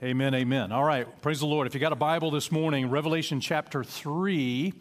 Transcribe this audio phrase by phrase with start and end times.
[0.00, 0.70] Amen, amen.
[0.70, 1.66] All right, praise the Lord.
[1.66, 4.72] If you got a Bible this morning, Revelation chapter 3.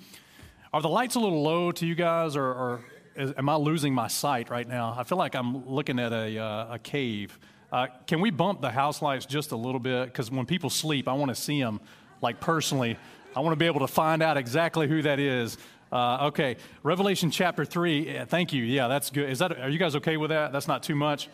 [0.72, 3.96] Are the lights a little low to you guys, or, or is, am I losing
[3.96, 4.94] my sight right now?
[4.96, 7.40] I feel like I'm looking at a, uh, a cave.
[7.72, 10.06] Uh, can we bump the house lights just a little bit?
[10.06, 11.82] Because when people sleep, I want to see them,
[12.22, 12.96] like personally.
[13.36, 15.58] I want to be able to find out exactly who that is.
[15.92, 18.14] Uh, okay, Revelation chapter 3.
[18.14, 18.64] Yeah, thank you.
[18.64, 19.32] Yeah, that's good.
[19.32, 20.52] Is that, are you guys okay with that?
[20.52, 21.28] That's not too much?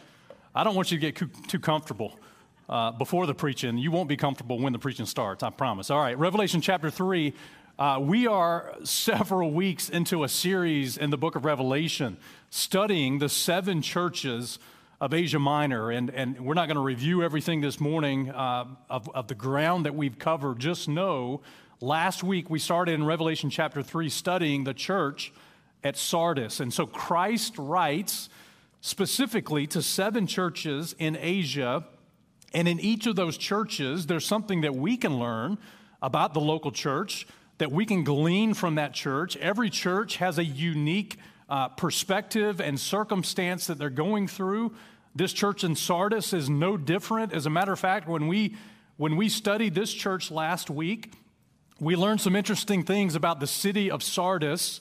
[0.55, 2.17] I don't want you to get too comfortable
[2.69, 3.77] uh, before the preaching.
[3.77, 5.89] You won't be comfortable when the preaching starts, I promise.
[5.89, 7.33] All right, Revelation chapter 3.
[7.77, 12.17] Uh, we are several weeks into a series in the book of Revelation
[12.51, 14.59] studying the seven churches
[15.01, 15.89] of Asia Minor.
[15.89, 19.85] And, and we're not going to review everything this morning uh, of, of the ground
[19.85, 20.59] that we've covered.
[20.59, 21.41] Just know
[21.81, 25.33] last week we started in Revelation chapter 3 studying the church
[25.83, 26.59] at Sardis.
[26.59, 28.29] And so Christ writes
[28.81, 31.85] specifically to seven churches in Asia
[32.53, 35.57] and in each of those churches, there's something that we can learn
[36.01, 37.25] about the local church,
[37.57, 39.35] that we can glean from that church.
[39.37, 41.17] Every church has a unique
[41.49, 44.73] uh, perspective and circumstance that they're going through.
[45.15, 47.33] This church in Sardis is no different.
[47.33, 48.55] As a matter of fact, when we,
[48.97, 51.13] when we studied this church last week,
[51.79, 54.79] we learned some interesting things about the city of Sardis.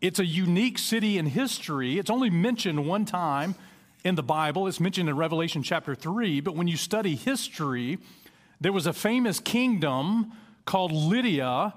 [0.00, 1.98] It's a unique city in history.
[1.98, 3.54] It's only mentioned one time
[4.04, 4.66] in the Bible.
[4.66, 6.40] It's mentioned in Revelation chapter 3.
[6.40, 7.98] But when you study history,
[8.60, 10.32] there was a famous kingdom
[10.64, 11.74] called Lydia,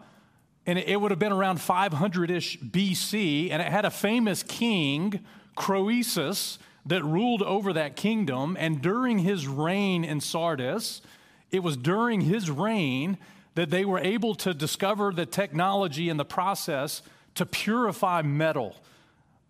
[0.65, 5.19] and it would have been around 500 ish BC, and it had a famous king,
[5.55, 8.57] Croesus, that ruled over that kingdom.
[8.59, 11.01] And during his reign in Sardis,
[11.51, 13.17] it was during his reign
[13.55, 17.01] that they were able to discover the technology and the process
[17.35, 18.75] to purify metal.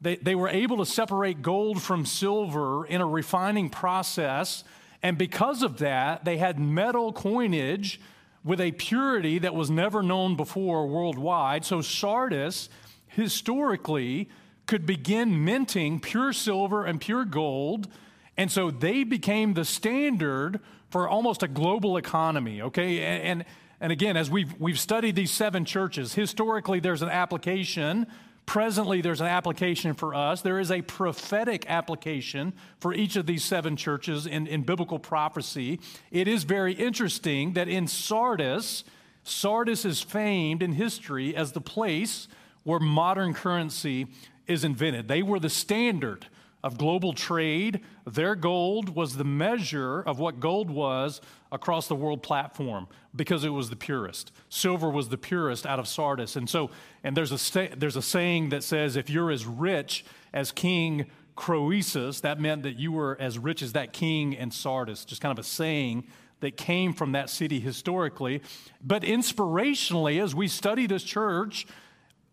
[0.04, 4.66] They, they were able to separate gold from silver in a refining process.
[5.02, 8.02] And because of that, they had metal coinage
[8.44, 11.64] with a purity that was never known before worldwide.
[11.64, 12.68] So Sardis,
[13.08, 14.30] historically,
[14.66, 17.88] could begin minting pure silver and pure gold.
[18.36, 20.60] And so they became the standard
[20.90, 23.00] for almost a global economy, okay?
[23.02, 23.46] And,
[23.80, 28.06] and again, as we've, we've studied these seven churches, historically there's an application
[28.46, 30.42] Presently, there's an application for us.
[30.42, 35.80] There is a prophetic application for each of these seven churches in, in biblical prophecy.
[36.12, 38.84] It is very interesting that in Sardis,
[39.24, 42.28] Sardis is famed in history as the place
[42.64, 44.08] where modern currency
[44.46, 45.08] is invented.
[45.08, 46.28] They were the standard
[46.64, 47.82] of global trade.
[48.06, 53.50] Their gold was the measure of what gold was across the world platform because it
[53.50, 54.32] was the purest.
[54.50, 56.36] Silver was the purest out of Sardis.
[56.36, 56.72] And so,
[57.04, 62.22] and there's a, there's a saying that says if you're as rich as King Croesus,
[62.22, 65.04] that meant that you were as rich as that king in Sardis.
[65.06, 66.06] Just kind of a saying
[66.40, 68.42] that came from that city historically.
[68.84, 71.66] But inspirationally, as we study this church,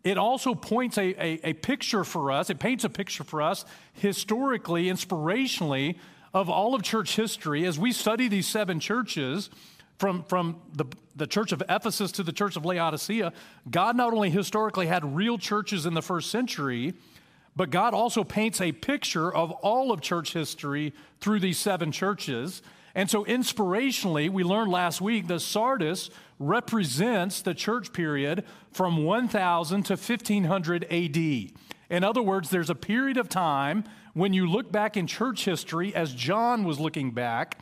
[0.02, 3.64] it also points a, a, a, picture for us, it paints a picture for us
[3.92, 5.96] historically, inspirationally,
[6.32, 7.66] of all of church history.
[7.66, 9.50] As we study these seven churches,
[10.00, 13.34] from, from the, the church of Ephesus to the church of Laodicea,
[13.70, 16.94] God not only historically had real churches in the first century,
[17.54, 22.62] but God also paints a picture of all of church history through these seven churches.
[22.94, 29.82] And so, inspirationally, we learned last week that Sardis represents the church period from 1000
[29.84, 31.16] to 1500 AD.
[31.16, 33.84] In other words, there's a period of time
[34.14, 37.58] when you look back in church history, as John was looking back,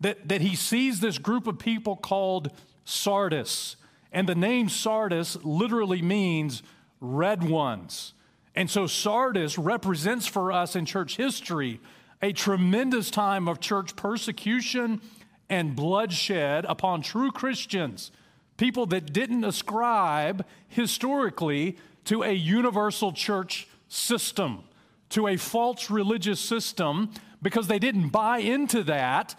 [0.00, 2.50] that, that he sees this group of people called
[2.84, 3.76] Sardis.
[4.12, 6.62] And the name Sardis literally means
[7.00, 8.14] red ones.
[8.54, 11.80] And so Sardis represents for us in church history
[12.22, 15.00] a tremendous time of church persecution
[15.48, 18.10] and bloodshed upon true Christians,
[18.56, 24.64] people that didn't ascribe historically to a universal church system,
[25.10, 27.10] to a false religious system,
[27.42, 29.34] because they didn't buy into that.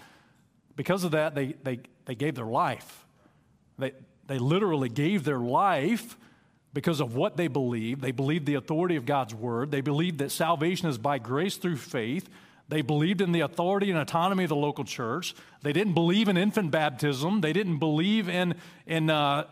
[0.76, 3.06] Because of that, they, they, they gave their life.
[3.80, 3.94] They,
[4.28, 6.18] they literally gave their life
[6.74, 8.02] because of what they believed.
[8.02, 9.72] They believed the authority of God's word.
[9.72, 12.30] They believed that salvation is by grace through faith.
[12.70, 15.34] They believed in the authority and autonomy of the local church.
[15.62, 17.42] They didn't believe in infant baptism.
[17.42, 18.56] They didn't believe in,
[18.86, 19.46] in uh,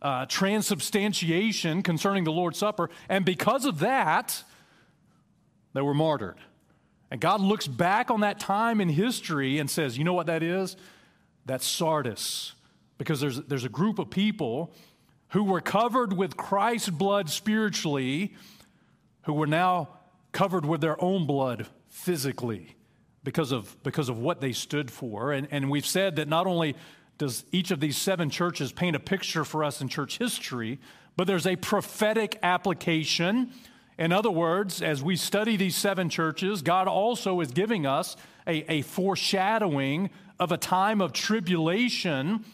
[0.00, 2.88] uh, transubstantiation concerning the Lord's Supper.
[3.08, 4.42] And because of that,
[5.74, 6.38] they were martyred.
[7.10, 10.42] And God looks back on that time in history and says, you know what that
[10.42, 10.76] is?
[11.44, 12.54] That's Sardis.
[12.96, 14.72] Because there's, there's a group of people
[15.28, 18.34] who were covered with Christ's blood spiritually,
[19.24, 19.88] who were now
[20.32, 22.74] covered with their own blood physically
[23.22, 25.30] because of, because of what they stood for.
[25.32, 26.74] And, and we've said that not only
[27.18, 30.80] does each of these seven churches paint a picture for us in church history,
[31.16, 33.52] but there's a prophetic application.
[33.98, 38.16] In other words, as we study these seven churches, God also is giving us
[38.46, 40.10] a, a foreshadowing
[40.40, 42.44] of a time of tribulation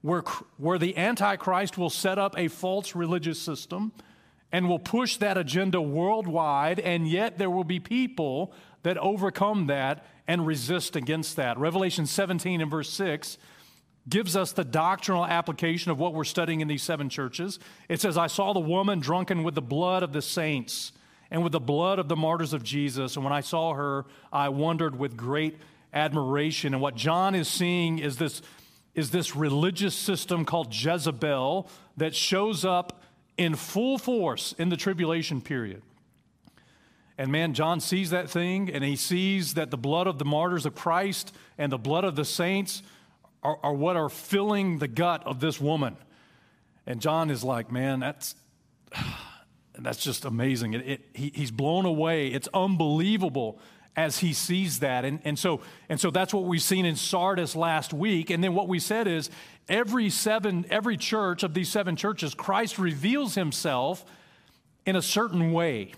[0.00, 0.24] where,
[0.56, 3.92] where the Antichrist will set up a false religious system
[4.52, 8.54] and will push that agenda worldwide, and yet there will be people
[8.86, 11.58] that overcome that and resist against that.
[11.58, 13.36] Revelation 17 and verse 6
[14.08, 17.58] gives us the doctrinal application of what we're studying in these seven churches.
[17.88, 20.92] It says, I saw the woman drunken with the blood of the saints
[21.32, 23.16] and with the blood of the martyrs of Jesus.
[23.16, 25.56] And when I saw her, I wondered with great
[25.92, 26.72] admiration.
[26.72, 28.40] And what John is seeing is this,
[28.94, 33.02] is this religious system called Jezebel that shows up
[33.36, 35.82] in full force in the tribulation period.
[37.18, 40.66] And man, John sees that thing and he sees that the blood of the martyrs
[40.66, 42.82] of Christ and the blood of the saints
[43.42, 45.96] are, are what are filling the gut of this woman.
[46.86, 48.34] And John is like, man, that's,
[49.78, 50.74] that's just amazing.
[50.74, 52.28] It, it, he, he's blown away.
[52.28, 53.58] It's unbelievable
[53.96, 55.06] as he sees that.
[55.06, 58.28] And, and, so, and so that's what we've seen in Sardis last week.
[58.28, 59.30] And then what we said is
[59.70, 64.04] every seven, every church of these seven churches, Christ reveals himself
[64.84, 65.92] in a certain way.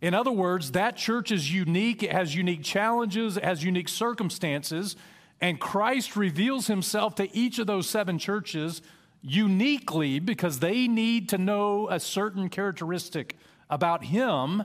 [0.00, 4.96] In other words, that church is unique, it has unique challenges, it has unique circumstances.
[5.40, 8.82] And Christ reveals himself to each of those seven churches
[9.22, 13.36] uniquely because they need to know a certain characteristic
[13.68, 14.64] about him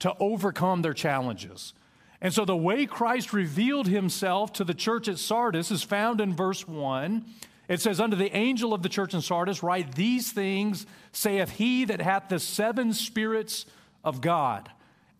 [0.00, 1.72] to overcome their challenges.
[2.20, 6.34] And so the way Christ revealed himself to the church at Sardis is found in
[6.34, 7.24] verse 1.
[7.68, 11.84] It says, Unto the angel of the church in Sardis, write these things, saith he
[11.86, 13.66] that hath the seven spirits
[14.04, 14.70] of God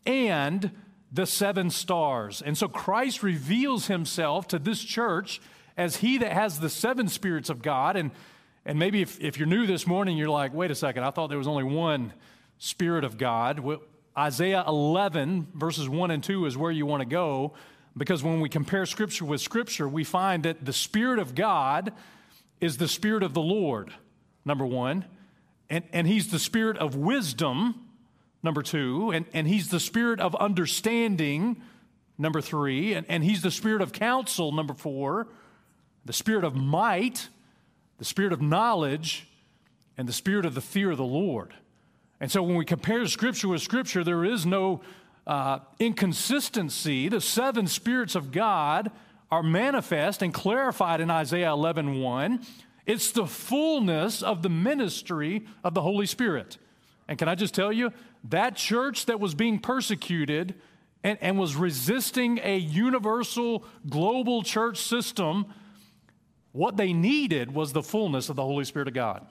[0.06, 0.70] and
[1.12, 2.42] the seven stars.
[2.42, 5.40] And so Christ reveals himself to this church
[5.76, 7.96] as he that has the seven spirits of God.
[7.96, 8.10] And,
[8.64, 11.28] and maybe if, if you're new this morning, you're like, wait a second, I thought
[11.28, 12.12] there was only one
[12.58, 13.60] spirit of God.
[13.60, 13.81] Well,
[14.16, 17.54] Isaiah 11, verses 1 and 2 is where you want to go
[17.96, 21.92] because when we compare Scripture with Scripture, we find that the Spirit of God
[22.60, 23.92] is the Spirit of the Lord,
[24.44, 25.04] number one,
[25.70, 27.83] and, and He's the Spirit of wisdom,
[28.44, 31.61] number two, and, and he's the spirit of understanding,
[32.19, 35.26] number three, and, and he's the spirit of counsel, number four,
[36.05, 37.29] the spirit of might,
[37.99, 39.26] the spirit of knowledge,
[39.96, 41.55] and the spirit of the fear of the Lord.
[42.20, 44.82] And so when we compare Scripture with Scripture, there is no
[45.26, 47.08] uh, inconsistency.
[47.08, 48.91] The seven spirits of God
[49.31, 52.41] are manifest and clarified in Isaiah 11 1.
[52.87, 56.58] It's the fullness of the ministry of the Holy Spirit.
[57.08, 57.93] And can I just tell you,
[58.24, 60.54] that church that was being persecuted
[61.02, 65.46] and, and was resisting a universal global church system,
[66.52, 69.26] what they needed was the fullness of the Holy Spirit of God.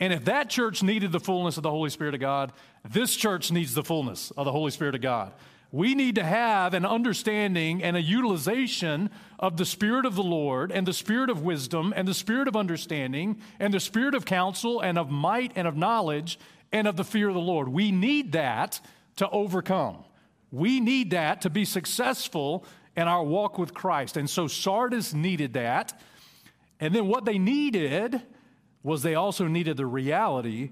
[0.00, 2.52] And if that church needed the fullness of the Holy Spirit of God,
[2.88, 5.32] this church needs the fullness of the Holy Spirit of God.
[5.72, 10.70] We need to have an understanding and a utilization of the Spirit of the Lord
[10.70, 14.80] and the Spirit of wisdom and the Spirit of understanding and the Spirit of counsel
[14.80, 16.38] and of might and of knowledge
[16.72, 17.68] and of the fear of the Lord.
[17.68, 18.80] We need that
[19.16, 20.04] to overcome.
[20.50, 22.64] We need that to be successful
[22.96, 24.16] in our walk with Christ.
[24.16, 26.00] And so Sardis needed that.
[26.80, 28.22] And then what they needed
[28.82, 30.70] was they also needed the reality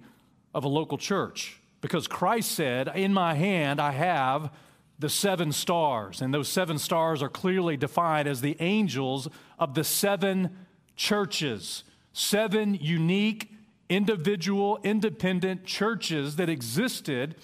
[0.54, 4.52] of a local church because Christ said, In my hand I have
[4.98, 6.22] the seven stars.
[6.22, 10.56] And those seven stars are clearly defined as the angels of the seven
[10.96, 11.82] churches,
[12.12, 13.53] seven unique
[13.88, 17.36] individual, independent churches that existed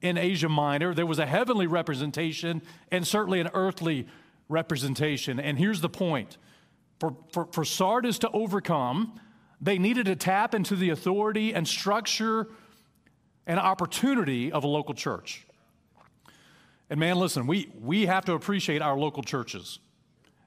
[0.00, 0.94] in Asia Minor.
[0.94, 4.06] There was a heavenly representation and certainly an earthly
[4.48, 5.40] representation.
[5.40, 6.36] And here's the point
[7.00, 9.20] for, for, for Sardis to overcome,
[9.60, 12.48] they needed to tap into the authority and structure
[13.46, 15.46] and opportunity of a local church.
[16.90, 19.78] And man, listen, we, we have to appreciate our local churches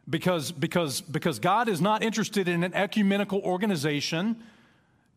[0.10, 4.44] because, because, because God is not interested in an ecumenical organization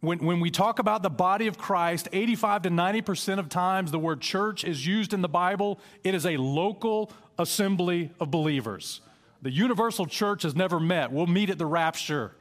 [0.04, 3.99] when, when we talk about the body of Christ, 85 to 90% of times the
[3.99, 5.78] word church is used in the Bible.
[6.02, 9.00] It is a local assembly of believers.
[9.42, 11.12] The universal church has never met.
[11.12, 12.32] We'll meet at the rapture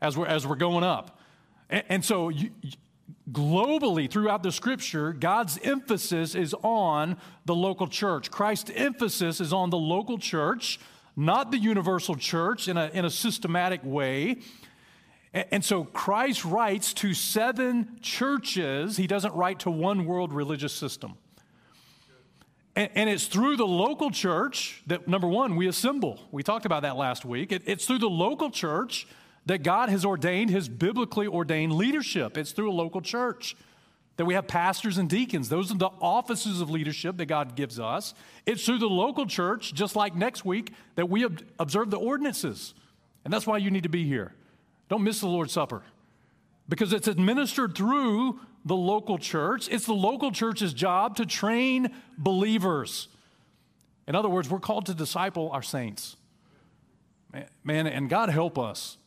[0.00, 1.18] as we're, as we're going up.
[1.68, 2.50] And, and so, you,
[3.30, 8.30] globally, throughout the scripture, God's emphasis is on the local church.
[8.30, 10.78] Christ's emphasis is on the local church,
[11.16, 14.38] not the universal church in a, in a systematic way.
[15.36, 21.18] And so Christ writes to seven churches, he doesn't write to one world religious system.
[22.74, 26.20] And, it's through the local church that, number one, we assemble.
[26.30, 27.52] We talked about that last week.
[27.52, 29.06] it's through the local church
[29.46, 32.36] that God has ordained his biblically ordained leadership.
[32.38, 33.56] It's through a local church
[34.16, 35.50] that we have pastors and deacons.
[35.50, 38.14] Those are the offices of leadership that God gives us.
[38.46, 41.26] It's through the local church, just like next week, that we
[41.58, 42.74] observe the ordinances.
[43.24, 44.34] And that's why you need to be here.
[44.88, 45.82] Don't miss the Lord's Supper
[46.68, 49.68] because it's administered through the local church.
[49.70, 53.08] It's the local church's job to train believers.
[54.08, 56.16] In other words, we're called to disciple our saints.
[57.62, 58.98] Man, and God help us.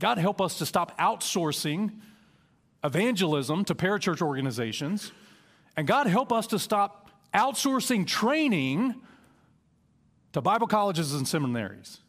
[0.00, 1.92] God help us to stop outsourcing
[2.82, 5.12] evangelism to parachurch organizations.
[5.76, 8.94] And God help us to stop outsourcing training
[10.32, 12.00] to Bible colleges and seminaries.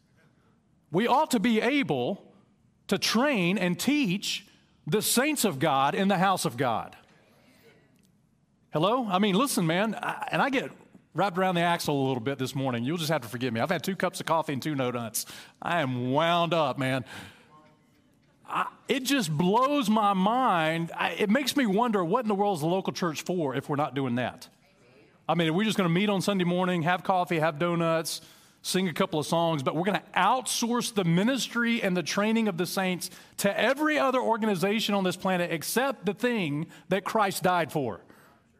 [0.90, 2.22] We ought to be able
[2.88, 4.46] to train and teach
[4.86, 6.96] the saints of God in the house of God.
[8.72, 9.06] Hello?
[9.08, 10.70] I mean, listen, man, I, and I get
[11.14, 12.84] wrapped around the axle a little bit this morning.
[12.84, 13.60] You'll just have to forgive me.
[13.60, 15.26] I've had two cups of coffee and two no nuts.
[15.60, 17.04] I am wound up, man.
[18.48, 20.92] I, it just blows my mind.
[20.94, 23.68] I, it makes me wonder what in the world is the local church for if
[23.68, 24.48] we're not doing that?
[25.28, 28.20] I mean, are we just going to meet on Sunday morning, have coffee, have donuts,
[28.66, 32.48] sing a couple of songs, but we're going to outsource the ministry and the training
[32.48, 37.44] of the saints to every other organization on this planet except the thing that Christ
[37.44, 38.00] died for.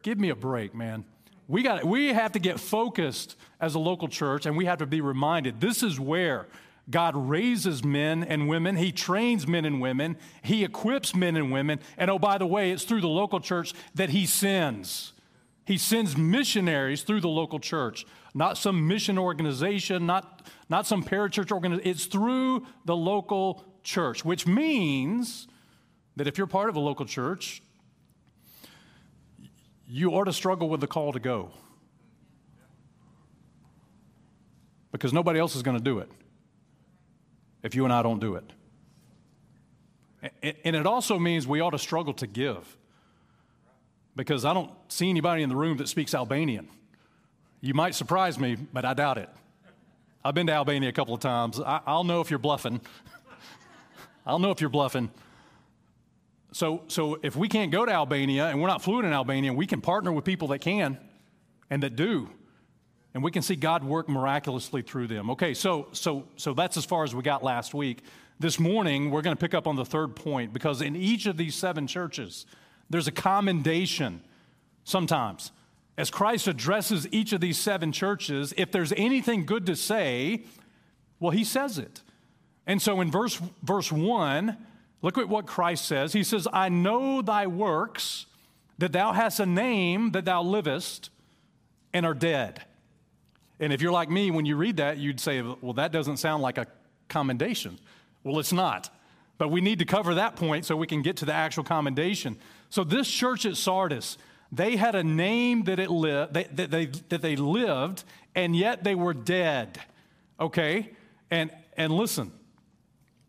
[0.03, 1.03] Give me a break, man.
[1.49, 4.85] We, got, we have to get focused as a local church, and we have to
[4.85, 6.47] be reminded this is where
[6.89, 8.77] God raises men and women.
[8.77, 10.15] He trains men and women.
[10.41, 11.79] He equips men and women.
[11.97, 15.11] And oh, by the way, it's through the local church that He sends.
[15.67, 21.51] He sends missionaries through the local church not some mission organization, not, not some parachurch
[21.51, 21.89] organization.
[21.89, 25.47] It's through the local church, which means
[26.15, 27.63] that if you're part of a local church,
[29.87, 31.49] you ought to struggle with the call to go.
[34.91, 36.11] Because nobody else is going to do it
[37.63, 38.51] if you and I don't do it.
[40.63, 42.76] And it also means we ought to struggle to give.
[44.17, 46.67] Because I don't see anybody in the room that speaks Albanian.
[47.61, 49.29] You might surprise me, but I doubt it.
[50.25, 51.61] I've been to Albania a couple of times.
[51.61, 52.81] I, will know if you're bluffing.
[54.25, 55.11] I'll know if you're bluffing.
[56.51, 59.67] So, so if we can't go to Albania and we're not fluent in Albania, we
[59.67, 60.97] can partner with people that can
[61.69, 62.27] and that do.
[63.13, 65.29] And we can see God work miraculously through them.
[65.29, 68.01] Okay, so, so, so that's as far as we got last week.
[68.39, 71.37] This morning, we're going to pick up on the third point because in each of
[71.37, 72.47] these seven churches,
[72.89, 74.21] there's a commendation
[74.83, 75.51] sometimes
[75.97, 80.43] as Christ addresses each of these seven churches, if there's anything good to say,
[81.19, 82.01] well, he says it.
[82.67, 84.55] And so in verse, verse 1,
[85.01, 86.13] look at what Christ says.
[86.13, 88.27] He says, I know thy works,
[88.77, 91.09] that thou hast a name, that thou livest,
[91.93, 92.61] and are dead.
[93.59, 96.43] And if you're like me, when you read that, you'd say, well, that doesn't sound
[96.43, 96.67] like a
[97.09, 97.79] commendation.
[98.23, 98.91] Well, it's not.
[99.37, 102.37] But we need to cover that point so we can get to the actual commendation.
[102.69, 104.17] So, this church at Sardis,
[104.51, 108.03] they had a name that, it li- that, they, that they lived,
[108.35, 109.79] and yet they were dead.
[110.39, 110.91] Okay?
[111.29, 112.31] And, and listen,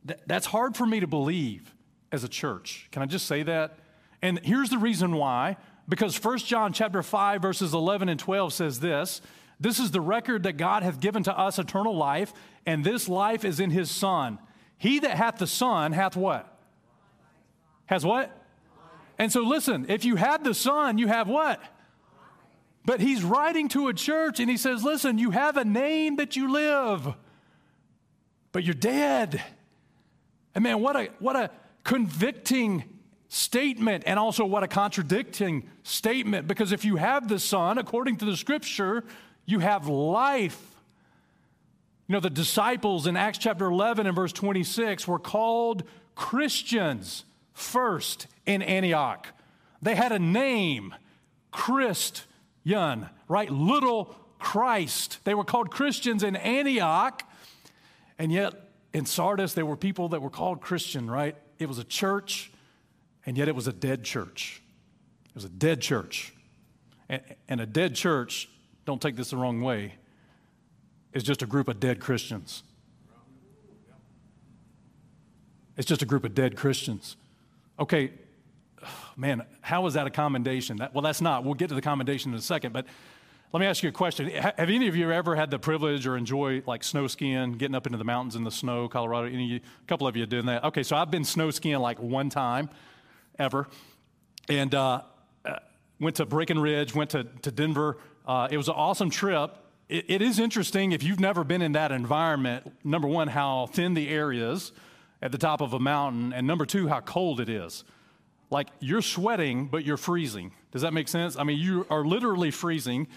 [0.07, 1.75] th- that's hard for me to believe
[2.12, 2.88] as a church.
[2.93, 3.79] Can I just say that?
[4.23, 5.57] And here's the reason why.
[5.88, 9.21] Because 1 John chapter 5, verses 11 and 12 says this
[9.59, 12.33] This is the record that God hath given to us eternal life,
[12.67, 14.38] and this life is in his Son.
[14.79, 16.57] He that hath the Son hath what?
[17.87, 18.31] Has what?
[19.19, 21.61] And so, listen, if you have the Son, you have what?
[22.85, 26.37] But he's writing to a church and he says, Listen, you have a name that
[26.37, 27.15] you live,
[28.53, 29.43] but you're dead.
[30.55, 31.51] And man, what a, what a
[31.85, 32.85] convicting
[33.29, 38.25] statement and also what a contradicting statement because if you have the Son, according to
[38.25, 39.05] the scripture,
[39.45, 40.68] you have life.
[42.09, 45.83] You know, the disciples in Acts chapter 11 and verse 26 were called
[46.15, 49.27] Christians first in Antioch.
[49.83, 50.95] They had a name,
[51.50, 53.50] Christian, right?
[53.50, 55.19] Little Christ.
[55.25, 57.25] They were called Christians in Antioch,
[58.19, 58.55] and yet
[58.95, 61.37] in Sardis, there were people that were called Christian, right?
[61.59, 62.50] It was a church,
[63.27, 64.62] and yet it was a dead church.
[65.29, 66.33] It was a dead church.
[67.11, 68.49] And, and a dead church,
[68.87, 69.97] don't take this the wrong way,
[71.12, 72.62] is just a group of dead Christians.
[75.77, 77.17] It's just a group of dead Christians.
[77.79, 78.11] Okay,
[79.17, 80.79] man, how is that a commendation?
[80.79, 81.45] That, well, that's not.
[81.45, 82.87] We'll get to the commendation in a second, but
[83.53, 84.29] let me ask you a question.
[84.29, 87.87] Have any of you ever had the privilege or enjoy like snow skiing, getting up
[87.87, 89.27] into the mountains in the snow, Colorado?
[89.27, 90.65] Any, a couple of you doing that?
[90.65, 92.69] Okay, so I've been snow skiing like one time
[93.38, 93.69] ever,
[94.49, 95.03] and uh,
[95.45, 95.59] uh,
[95.99, 97.97] went to Breckenridge, went to, to Denver.
[98.27, 99.57] Uh, it was an awesome trip,
[99.88, 103.95] it, it is interesting if you've never been in that environment, number one, how thin
[103.95, 104.73] the air is
[105.21, 107.85] at the top of a mountain, and number two, how cold it is.
[108.50, 110.52] Like you're sweating, but you're freezing.
[110.73, 111.37] Does that make sense?
[111.37, 113.09] I mean, you are literally freezing.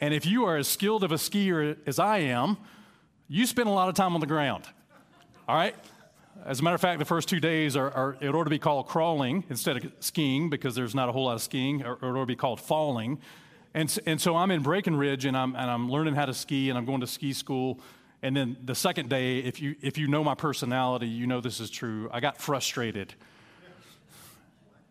[0.00, 2.56] And if you are as skilled of a skier as I am,
[3.28, 4.64] you spend a lot of time on the ground.
[5.48, 5.74] All right?
[6.44, 8.58] As a matter of fact, the first two days are, are, it ought to be
[8.58, 12.16] called crawling instead of skiing because there's not a whole lot of skiing, or, or
[12.16, 13.18] it ought to be called falling.
[13.74, 16.78] And, and so I'm in Breckenridge and I'm, and I'm learning how to ski and
[16.78, 17.80] I'm going to ski school.
[18.22, 21.60] And then the second day, if you, if you know my personality, you know this
[21.60, 22.10] is true.
[22.12, 23.14] I got frustrated.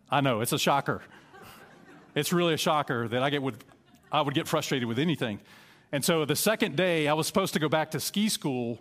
[0.10, 1.04] I know, it's a shocker.
[2.16, 3.64] It's really a shocker that I, get would,
[4.12, 5.40] I would get frustrated with anything.
[5.92, 8.80] And so the second day, I was supposed to go back to ski school,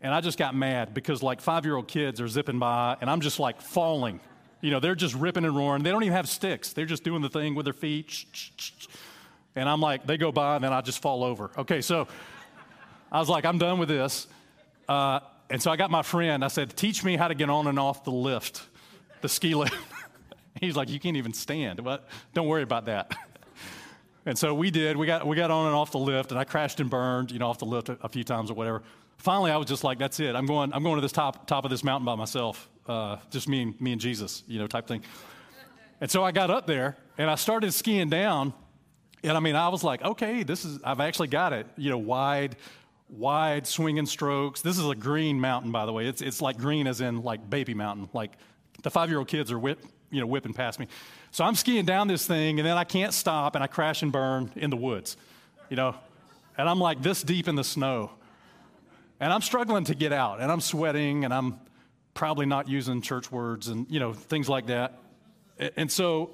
[0.00, 3.10] and I just got mad because like five year old kids are zipping by, and
[3.10, 4.20] I'm just like falling.
[4.60, 5.82] You know, they're just ripping and roaring.
[5.82, 8.24] They don't even have sticks, they're just doing the thing with their feet.
[9.56, 11.50] And I'm like, they go by, and then I just fall over.
[11.58, 12.06] Okay, so
[13.10, 14.28] I was like, I'm done with this.
[14.88, 17.66] Uh, and so I got my friend, I said, teach me how to get on
[17.66, 18.62] and off the lift,
[19.20, 19.74] the ski lift.
[20.60, 21.82] He's like, you can't even stand.
[21.82, 23.16] But don't worry about that.
[24.26, 24.96] and so we did.
[24.96, 27.38] We got, we got on and off the lift, and I crashed and burned, you
[27.38, 28.82] know, off the lift a, a few times or whatever.
[29.18, 30.34] Finally, I was just like, that's it.
[30.34, 32.68] I'm going, I'm going to this top, top of this mountain by myself.
[32.86, 35.02] Uh, just me and, me and Jesus, you know, type thing.
[36.00, 38.54] And so I got up there, and I started skiing down.
[39.22, 41.98] And I mean, I was like, okay, this is, I've actually got it, you know,
[41.98, 42.56] wide,
[43.08, 44.62] wide swinging strokes.
[44.62, 46.06] This is a green mountain, by the way.
[46.06, 48.08] It's, it's like green as in like baby mountain.
[48.12, 48.32] Like
[48.82, 50.88] the five year old kids are whip, you know, whipping past me.
[51.32, 54.10] So I'm skiing down this thing, and then I can't stop, and I crash and
[54.10, 55.16] burn in the woods,
[55.68, 55.94] you know.
[56.58, 58.10] And I'm like this deep in the snow.
[59.20, 61.60] And I'm struggling to get out, and I'm sweating, and I'm
[62.14, 64.98] probably not using church words and, you know, things like that.
[65.76, 66.30] And so,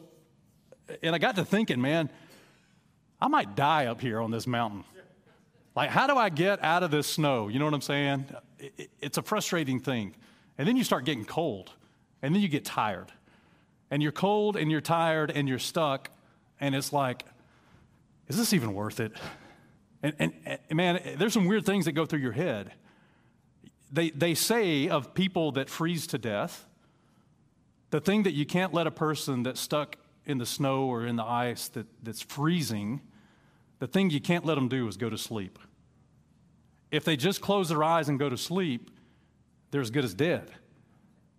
[1.03, 2.09] and I got to thinking, man,
[3.21, 4.85] I might die up here on this mountain.
[5.75, 7.49] Like, how do I get out of this snow?
[7.49, 8.27] You know what I'm saying?
[9.01, 10.15] It's a frustrating thing.
[10.59, 11.73] And then you start getting cold,
[12.23, 13.13] and then you get tired.
[13.91, 16.11] And you're cold, and you're tired, and you're stuck,
[16.61, 17.25] and it's like,
[18.29, 19.13] is this even worth it?
[20.03, 22.73] And, and, and man, there's some weird things that go through your head.
[23.93, 26.65] They, they say of people that freeze to death,
[27.91, 29.97] the thing that you can't let a person that's stuck
[30.27, 33.01] in the snow or in the ice that, that's freezing,
[33.79, 35.59] the thing you can't let them do is go to sleep.
[36.91, 38.91] If they just close their eyes and go to sleep,
[39.71, 40.51] they're as good as dead.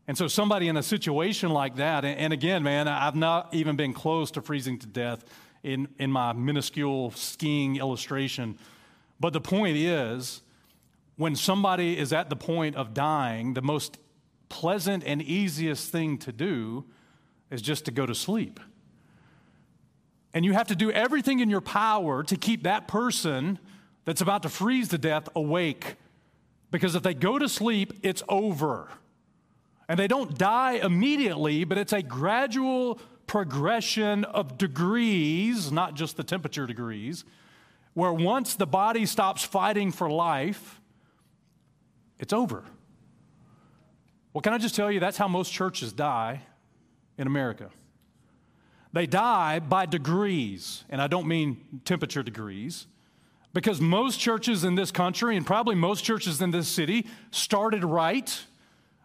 [0.08, 3.94] And so, somebody in a situation like that, and again, man, I've not even been
[3.94, 5.26] close to freezing to death
[5.64, 8.58] in, in my minuscule skiing illustration.
[9.20, 10.42] But the point is,
[11.18, 13.98] when somebody is at the point of dying, the most
[14.50, 16.86] pleasant and easiest thing to do
[17.50, 18.60] is just to go to sleep.
[20.34, 23.60] And you have to do everything in your power to keep that person
[24.06, 25.96] that's about to freeze to death awake.
[26.72, 28.90] Because if they go to sleep, it's over.
[29.90, 36.24] And they don't die immediately, but it's a gradual progression of degrees, not just the
[36.24, 37.26] temperature degrees,
[37.94, 40.82] where once the body stops fighting for life,
[42.20, 42.64] it's over.
[44.34, 46.42] Well, can I just tell you, that's how most churches die
[47.18, 47.70] in America.
[48.98, 52.88] They die by degrees, and I don't mean temperature degrees,
[53.54, 58.44] because most churches in this country, and probably most churches in this city, started right.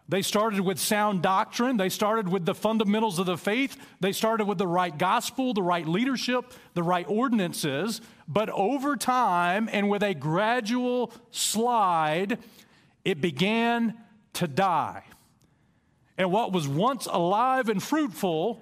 [0.09, 1.77] They started with sound doctrine.
[1.77, 3.77] They started with the fundamentals of the faith.
[3.99, 8.01] They started with the right gospel, the right leadership, the right ordinances.
[8.27, 12.39] But over time, and with a gradual slide,
[13.05, 13.93] it began
[14.33, 15.03] to die.
[16.17, 18.59] And what was once alive and fruitful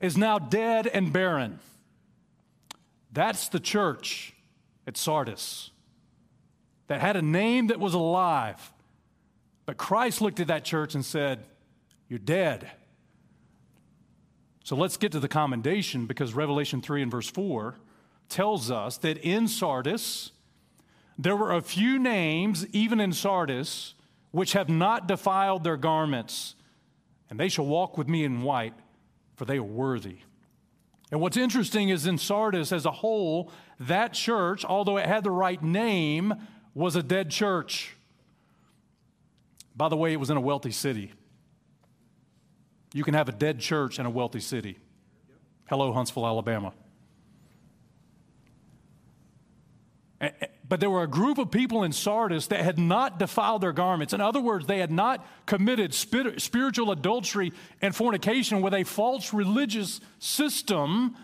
[0.00, 1.58] is now dead and barren.
[3.12, 4.34] That's the church
[4.86, 5.70] at Sardis
[6.86, 8.72] that had a name that was alive.
[9.66, 11.44] But Christ looked at that church and said,
[12.08, 12.70] You're dead.
[14.64, 17.76] So let's get to the commendation because Revelation 3 and verse 4
[18.28, 20.32] tells us that in Sardis,
[21.18, 23.94] there were a few names, even in Sardis,
[24.30, 26.54] which have not defiled their garments,
[27.30, 28.74] and they shall walk with me in white
[29.38, 30.18] for they are worthy.
[31.12, 35.30] And what's interesting is in Sardis as a whole, that church, although it had the
[35.30, 36.34] right name,
[36.74, 37.96] was a dead church.
[39.76, 41.12] By the way, it was in a wealthy city.
[42.92, 44.76] You can have a dead church in a wealthy city.
[45.68, 46.72] Hello, Huntsville, Alabama.
[50.68, 54.12] But there were a group of people in Sardis that had not defiled their garments.
[54.12, 60.00] In other words, they had not committed spiritual adultery and fornication with a false religious
[60.18, 61.16] system.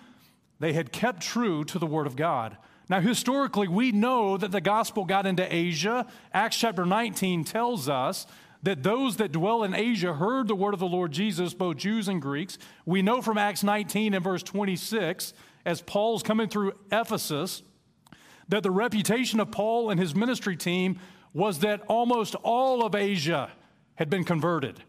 [0.61, 2.57] They had kept true to the Word of God.
[2.89, 6.07] Now, historically, we know that the gospel got into Asia.
[6.33, 8.27] Acts chapter 19 tells us
[8.63, 12.09] that those that dwell in Asia heard the word of the Lord Jesus, both Jews
[12.09, 12.57] and Greeks.
[12.87, 15.35] We know from Acts 19 and verse 26,
[15.67, 17.63] as Paul's coming through Ephesus,
[18.49, 20.99] that the reputation of Paul and his ministry team
[21.33, 23.51] was that almost all of Asia
[23.97, 24.83] had been converted.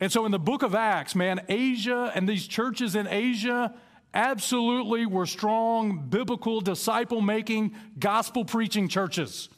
[0.00, 3.74] And so in the book of Acts, man, Asia and these churches in Asia
[4.12, 9.48] absolutely were strong, biblical, disciple making, gospel preaching churches.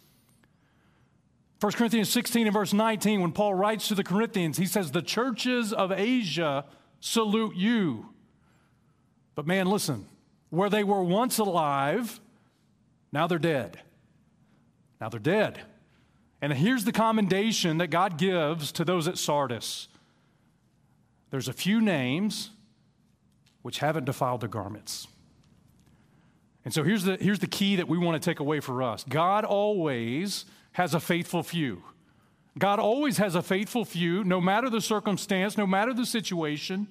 [1.61, 5.03] 1 Corinthians 16 and verse 19, when Paul writes to the Corinthians, he says, The
[5.03, 6.65] churches of Asia
[7.01, 8.11] salute you.
[9.35, 10.07] But man, listen,
[10.51, 12.21] where they were once alive,
[13.13, 13.81] now they're dead.
[15.01, 15.61] Now they're dead.
[16.41, 19.89] And here's the commendation that God gives to those at Sardis
[21.31, 22.51] there's a few names
[23.63, 25.07] which haven't defiled their garments.
[26.65, 29.05] And so here's the, here's the key that we want to take away for us
[29.05, 31.83] God always has a faithful few.
[32.59, 36.89] God always has a faithful few, no matter the circumstance, no matter the situation.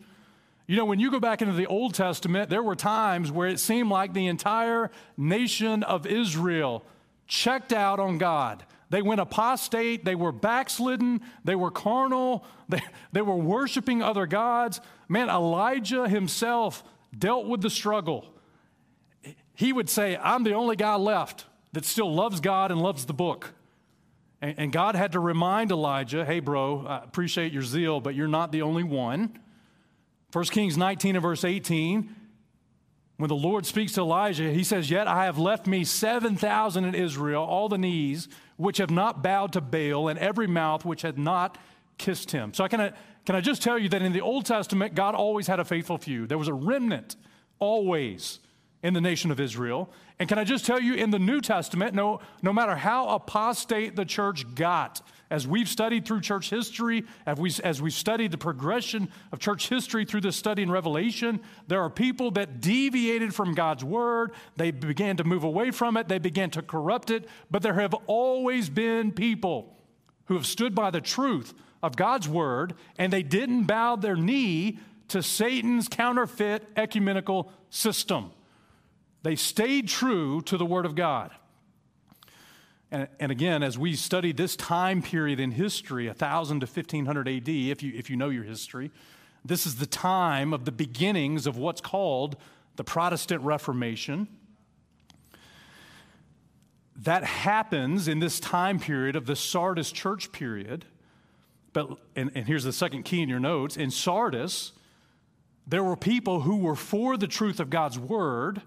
[0.67, 3.59] You know, when you go back into the Old Testament, there were times where it
[3.59, 6.83] seemed like the entire nation of Israel
[7.25, 8.65] checked out on God.
[8.89, 12.81] They went apostate, they were backslidden, they were carnal, they,
[13.13, 14.81] they were worshiping other gods.
[15.07, 16.83] Man, Elijah himself
[17.17, 18.25] dealt with the struggle.
[19.55, 23.13] He would say, I'm the only guy left that still loves God and loves the
[23.13, 23.53] book.
[24.41, 28.27] And, and God had to remind Elijah, hey, bro, I appreciate your zeal, but you're
[28.27, 29.39] not the only one.
[30.33, 32.15] 1 Kings 19 and verse 18,
[33.17, 36.93] when the Lord speaks to Elijah, he says, Yet I have left me 7,000 in
[36.93, 41.17] Israel, all the knees which have not bowed to Baal, and every mouth which had
[41.17, 41.57] not
[41.97, 42.53] kissed him.
[42.53, 42.93] So, can I,
[43.25, 45.97] can I just tell you that in the Old Testament, God always had a faithful
[45.97, 46.27] few?
[46.27, 47.15] There was a remnant
[47.59, 48.39] always
[48.83, 49.89] in the nation of Israel.
[50.19, 53.95] And can I just tell you, in the New Testament, no, no matter how apostate
[53.95, 58.37] the church got, as we've studied through church history, as, we, as we've studied the
[58.37, 63.53] progression of church history through this study in Revelation, there are people that deviated from
[63.53, 64.31] God's word.
[64.55, 67.27] They began to move away from it, they began to corrupt it.
[67.51, 69.75] But there have always been people
[70.25, 74.79] who have stood by the truth of God's word, and they didn't bow their knee
[75.09, 78.31] to Satan's counterfeit ecumenical system.
[79.23, 81.31] They stayed true to the word of God.
[82.89, 87.49] And, and, again, as we study this time period in history, 1000 to 1500 AD,
[87.49, 88.91] if you, if you know your history,
[89.43, 92.37] this is the time of the beginnings of what's called
[92.77, 94.27] the Protestant Reformation.
[96.95, 100.85] That happens in this time period of the Sardis church period.
[101.73, 104.71] But, and, and here's the second key in your notes in Sardis,
[105.67, 108.61] there were people who were for the truth of God's word,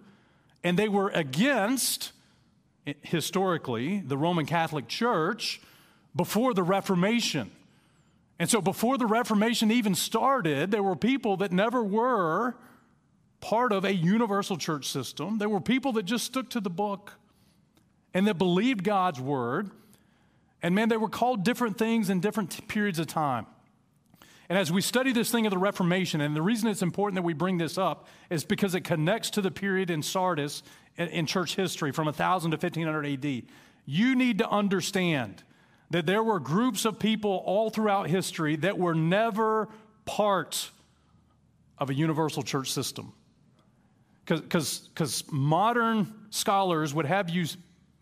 [0.62, 2.12] and they were against
[3.02, 5.60] historically, the Roman Catholic Church
[6.14, 7.50] before the Reformation.
[8.38, 12.56] And so, before the Reformation even started, there were people that never were
[13.40, 15.38] part of a universal church system.
[15.38, 17.14] There were people that just stuck to the book
[18.12, 19.70] and that believed God's word.
[20.62, 23.46] And man, they were called different things in different periods of time.
[24.50, 27.22] And as we study this thing of the Reformation, and the reason it's important that
[27.22, 30.64] we bring this up is because it connects to the period in Sardis
[30.98, 33.42] in church history from 1000 to 1500 AD.
[33.86, 35.44] You need to understand
[35.90, 39.68] that there were groups of people all throughout history that were never
[40.04, 40.70] part
[41.78, 43.12] of a universal church system.
[44.24, 47.46] Because modern scholars would have you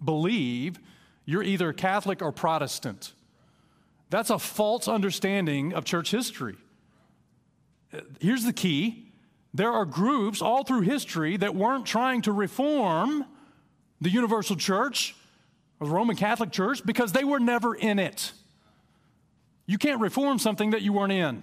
[0.03, 0.79] believe
[1.27, 3.13] you're either Catholic or Protestant.
[4.11, 6.57] That's a false understanding of church history.
[8.21, 9.05] Here's the key
[9.55, 13.25] there are groups all through history that weren't trying to reform
[14.01, 15.17] the universal church
[15.81, 18.33] or the Roman Catholic Church because they were never in it.
[19.67, 21.43] You can't reform something that you weren't in.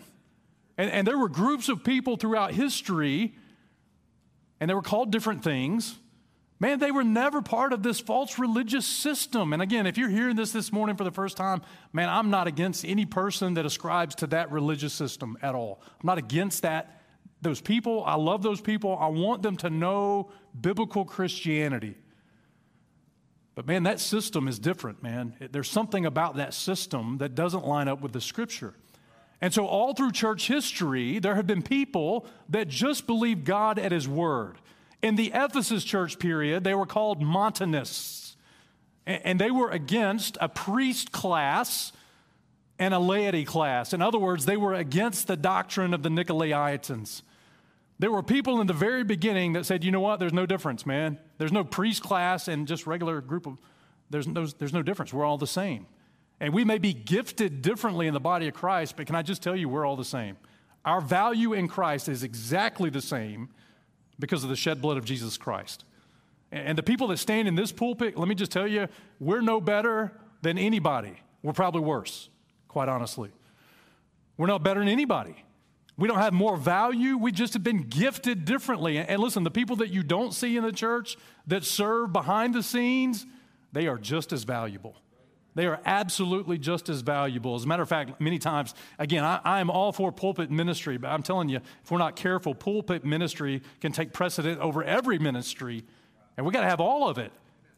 [0.78, 3.36] And, and there were groups of people throughout history,
[4.60, 5.96] and they were called different things.
[6.60, 9.52] Man, they were never part of this false religious system.
[9.52, 12.48] And again, if you're hearing this this morning for the first time, man, I'm not
[12.48, 15.82] against any person that ascribes to that religious system at all.
[16.00, 17.02] I'm not against that
[17.42, 18.04] those people.
[18.06, 18.98] I love those people.
[19.00, 21.96] I want them to know biblical Christianity.
[23.54, 25.36] But man, that system is different, man.
[25.52, 28.74] There's something about that system that doesn't line up with the scripture.
[29.42, 33.92] And so, all through church history, there have been people that just believe God at
[33.92, 34.58] his word.
[35.06, 38.36] In the Ephesus church period, they were called Montanists,
[39.06, 41.92] and they were against a priest class
[42.80, 43.94] and a laity class.
[43.94, 47.22] In other words, they were against the doctrine of the Nicolaitans.
[48.00, 50.88] There were people in the very beginning that said, you know what, there's no difference,
[50.88, 51.20] man.
[51.38, 53.60] There's no priest class and just regular group of,
[54.10, 55.14] there's no, there's no difference.
[55.14, 55.86] We're all the same.
[56.40, 59.44] And we may be gifted differently in the body of Christ, but can I just
[59.44, 60.38] tell you, we're all the same.
[60.84, 63.50] Our value in Christ is exactly the same
[64.20, 65.84] because of the shed blood of Jesus Christ.
[66.52, 68.88] And the people that stand in this pulpit, let me just tell you,
[69.20, 71.14] we're no better than anybody.
[71.44, 72.30] We're probably worse,
[72.68, 73.32] quite honestly.
[74.38, 75.36] We're not better than anybody.
[75.98, 77.18] We don't have more value.
[77.18, 78.98] We just have been gifted differently.
[78.98, 82.64] And listen, the people that you don't see in the church that serve behind the
[82.64, 83.26] scenes,
[83.72, 84.96] they are just as valuable.
[85.56, 87.56] They are absolutely just as valuable.
[87.56, 90.98] As a matter of fact, many times, again, I, I, am all for pulpit ministry,
[90.98, 95.18] but I'm telling you, if we're not careful, pulpit ministry can take precedent over every
[95.18, 95.86] ministry,
[96.36, 97.32] and we got to have all of it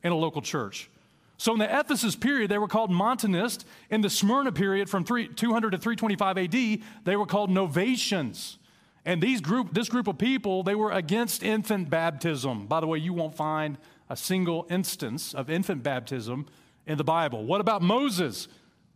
[0.04, 0.90] in a local church.
[1.38, 3.64] So in the Ephesus period, they were called Montanists.
[3.92, 8.58] In the Smyrna period, from 3, 200 to 325 AD, they were called Novatians.
[9.06, 12.66] And these group, this group of people, they were against infant baptism.
[12.66, 13.78] By the way, you won't find
[14.10, 16.48] a single instance of infant baptism
[16.88, 17.46] in the Bible.
[17.46, 18.48] What about Moses?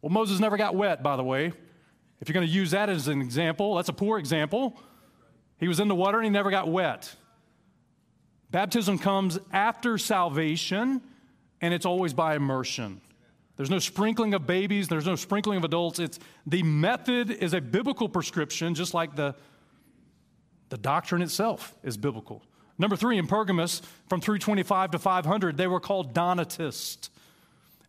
[0.02, 1.52] Well, Moses never got wet, by the way.
[2.20, 4.80] If you're going to use that as an example, that's a poor example.
[5.60, 7.16] He was in the water and he never got wet.
[8.50, 11.02] Baptism comes after salvation
[11.62, 13.02] and it's always by immersion.
[13.58, 16.00] There's no sprinkling of babies, there's no sprinkling of adults.
[16.00, 19.36] It's the method is a biblical prescription, just like the,
[20.70, 22.44] the doctrine itself is biblical.
[22.78, 27.12] Number three, in Pergamus, from 325 to 500, they were called Donatists.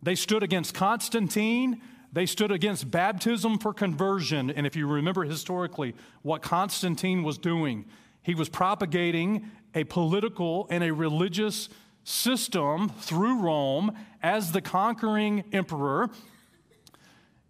[0.03, 1.81] They stood against Constantine.
[2.11, 4.51] They stood against baptism for conversion.
[4.51, 7.85] And if you remember historically what Constantine was doing,
[8.21, 11.69] he was propagating a political and a religious
[12.03, 16.09] system through Rome as the conquering emperor.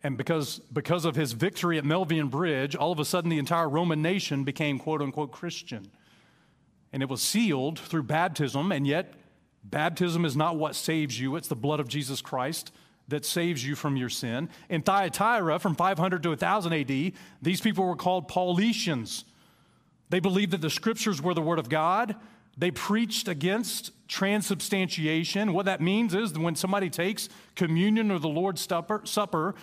[0.04, 3.68] And because, because of his victory at Milvian Bridge, all of a sudden the entire
[3.68, 5.92] Roman nation became quote unquote Christian.
[6.92, 9.16] And it was sealed through baptism, and yet
[9.64, 12.72] baptism is not what saves you, it's the blood of Jesus Christ
[13.08, 14.50] that saves you from your sin.
[14.70, 19.24] In Thyatira, from 500 to 1000 AD, these people were called Paulicians.
[20.10, 22.16] They believed that the scriptures were the word of God.
[22.58, 25.54] They preached against transubstantiation.
[25.54, 29.56] What that means is that when somebody takes communion or the Lord's supper, supper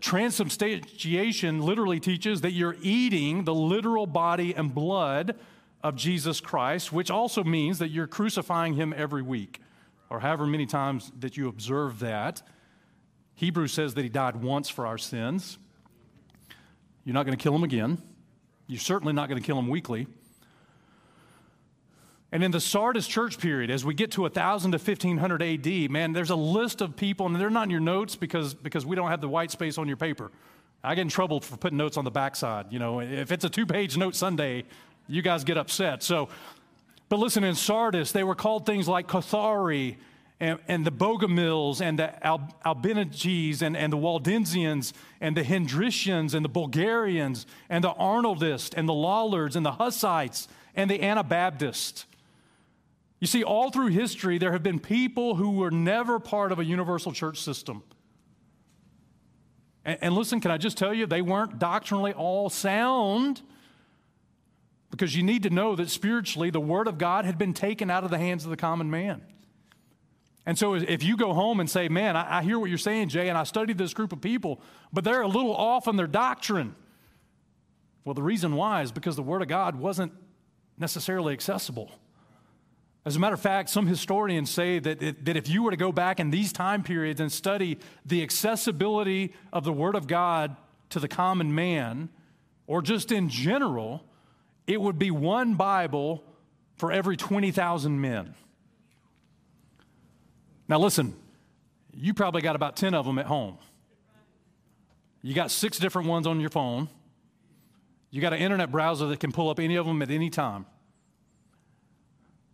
[0.00, 5.36] transubstantiation literally teaches that you're eating the literal body and blood
[5.82, 9.60] of Jesus Christ, which also means that you're crucifying him every week,
[10.10, 12.42] or however many times that you observe that.
[13.34, 15.58] Hebrews says that he died once for our sins.
[17.04, 17.98] You're not going to kill him again.
[18.66, 20.06] You're certainly not going to kill him weekly.
[22.30, 26.12] And in the Sardis church period, as we get to 1000 to 1500 AD, man,
[26.12, 29.10] there's a list of people, and they're not in your notes because, because we don't
[29.10, 30.30] have the white space on your paper.
[30.82, 32.72] I get in trouble for putting notes on the backside.
[32.72, 34.64] You know, if it's a two page note Sunday,
[35.08, 36.02] you guys get upset.
[36.02, 36.28] So,
[37.08, 39.96] but listen, in Sardis, they were called things like Cathari
[40.40, 46.44] and, and the Bogomils and the Al, and, and the Waldensians and the Hendricians and
[46.44, 52.06] the Bulgarians and the Arnoldists and the Lollards and the Hussites and the Anabaptists.
[53.20, 56.64] You see, all through history, there have been people who were never part of a
[56.64, 57.84] universal church system.
[59.84, 63.42] And, and, listen, can I just tell you, they weren't doctrinally all sound
[64.92, 68.04] because you need to know that spiritually, the Word of God had been taken out
[68.04, 69.22] of the hands of the common man.
[70.44, 73.08] And so, if you go home and say, Man, I, I hear what you're saying,
[73.08, 74.60] Jay, and I studied this group of people,
[74.92, 76.76] but they're a little off in their doctrine.
[78.04, 80.12] Well, the reason why is because the Word of God wasn't
[80.76, 81.90] necessarily accessible.
[83.06, 85.76] As a matter of fact, some historians say that, it, that if you were to
[85.76, 90.54] go back in these time periods and study the accessibility of the Word of God
[90.90, 92.10] to the common man,
[92.66, 94.04] or just in general,
[94.66, 96.22] it would be one Bible
[96.76, 98.34] for every 20,000 men.
[100.68, 101.14] Now, listen,
[101.92, 103.58] you probably got about 10 of them at home.
[105.20, 106.88] You got six different ones on your phone.
[108.10, 110.66] You got an internet browser that can pull up any of them at any time.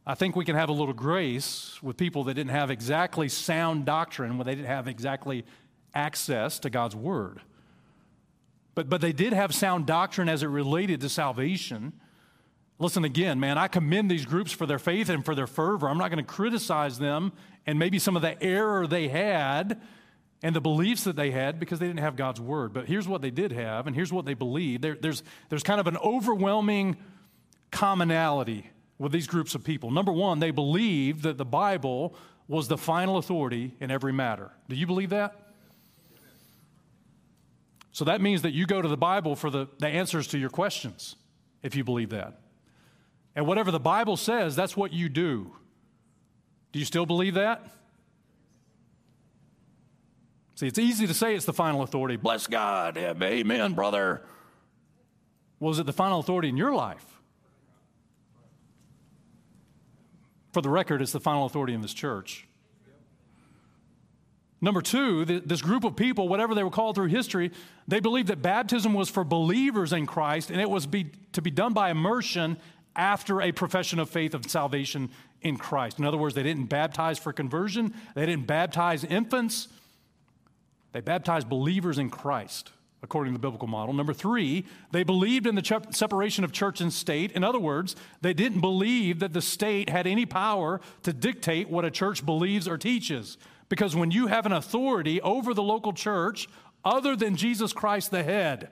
[0.07, 3.85] I think we can have a little grace with people that didn't have exactly sound
[3.85, 5.45] doctrine, when they didn't have exactly
[5.95, 7.43] access to God's word.
[8.79, 11.95] But, but they did have sound doctrine as it related to salvation.
[12.79, 15.89] Listen again, man, I commend these groups for their faith and for their fervor.
[15.89, 17.33] I'm not going to criticize them
[17.67, 19.81] and maybe some of the error they had
[20.45, 22.73] and the beliefs that they had because they didn't have God's word.
[22.73, 24.83] But here's what they did have, and here's what they believed.
[24.83, 26.99] There, there's, there's kind of an overwhelming
[27.73, 29.91] commonality with these groups of people.
[29.91, 32.15] Number one, they believed that the Bible
[32.47, 34.53] was the final authority in every matter.
[34.69, 35.48] Do you believe that?
[37.99, 40.51] So that means that you go to the Bible for the, the answers to your
[40.51, 41.17] questions,
[41.65, 42.39] if you believe that.
[43.35, 45.51] And whatever the Bible says, that's what you do.
[46.71, 47.61] Do you still believe that?
[50.55, 52.15] See, it's easy to say it's the final authority.
[52.15, 52.97] Bless God.
[52.97, 54.23] Amen, brother.
[55.59, 57.05] Was it the final authority in your life?
[60.53, 62.48] For the record, it's the final authority in this church.
[64.61, 67.53] Number two, this group of people, whatever they were called through history,
[67.87, 71.51] they believed that baptism was for believers in Christ and it was be, to be
[71.51, 72.57] done by immersion
[72.97, 75.11] after a profession of faith of salvation
[75.43, 76.01] in Christ.
[76.01, 79.69] In other words, they didn't baptize for conversion, they didn't baptize infants,
[80.93, 83.95] they baptized believers in Christ according to the biblical model.
[83.95, 87.31] Number three, they believed in the separation of church and state.
[87.33, 91.85] In other words, they didn't believe that the state had any power to dictate what
[91.85, 93.39] a church believes or teaches.
[93.69, 96.49] Because when you have an authority over the local church
[96.85, 98.71] other than Jesus Christ the head,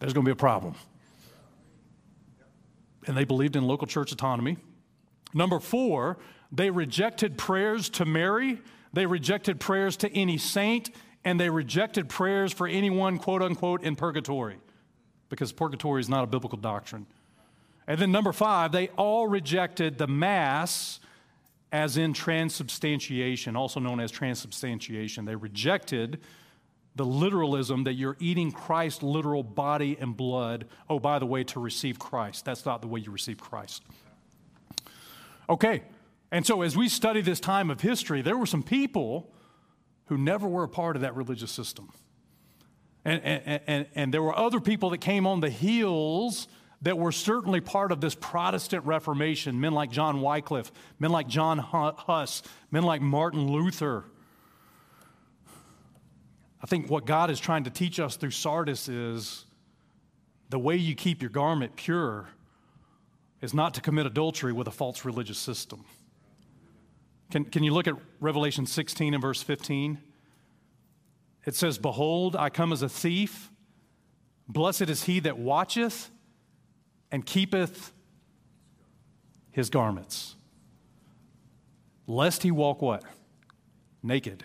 [0.00, 0.74] there's going to be a problem.
[3.06, 4.56] And they believed in local church autonomy.
[5.32, 6.18] Number four,
[6.50, 8.60] they rejected prayers to Mary,
[8.92, 10.90] they rejected prayers to any saint,
[11.24, 14.56] and they rejected prayers for anyone, quote unquote, in purgatory,
[15.28, 17.06] because purgatory is not a biblical doctrine.
[17.86, 21.00] And then number five, they all rejected the Mass
[21.74, 25.24] as in transubstantiation, also known as transubstantiation.
[25.24, 26.20] They rejected
[26.94, 30.66] the literalism that you're eating Christ's literal body and blood.
[30.88, 32.44] Oh, by the way, to receive Christ.
[32.44, 33.82] That's not the way you receive Christ.
[35.48, 35.82] Okay,
[36.30, 39.32] and so as we study this time of history, there were some people
[40.04, 41.90] who never were a part of that religious system.
[43.04, 46.46] And, and, and, and there were other people that came on the heels
[46.84, 51.58] that were certainly part of this Protestant Reformation men like John Wycliffe, men like John
[51.58, 54.04] Huss, men like Martin Luther.
[56.62, 59.46] I think what God is trying to teach us through Sardis is
[60.50, 62.28] the way you keep your garment pure
[63.40, 65.84] is not to commit adultery with a false religious system.
[67.30, 69.98] Can, can you look at Revelation 16 and verse 15?
[71.46, 73.50] It says, Behold, I come as a thief.
[74.48, 76.10] Blessed is he that watcheth
[77.10, 77.92] and keepeth
[79.50, 80.36] his garments,
[82.06, 83.04] lest he walk what?
[84.02, 84.44] Naked,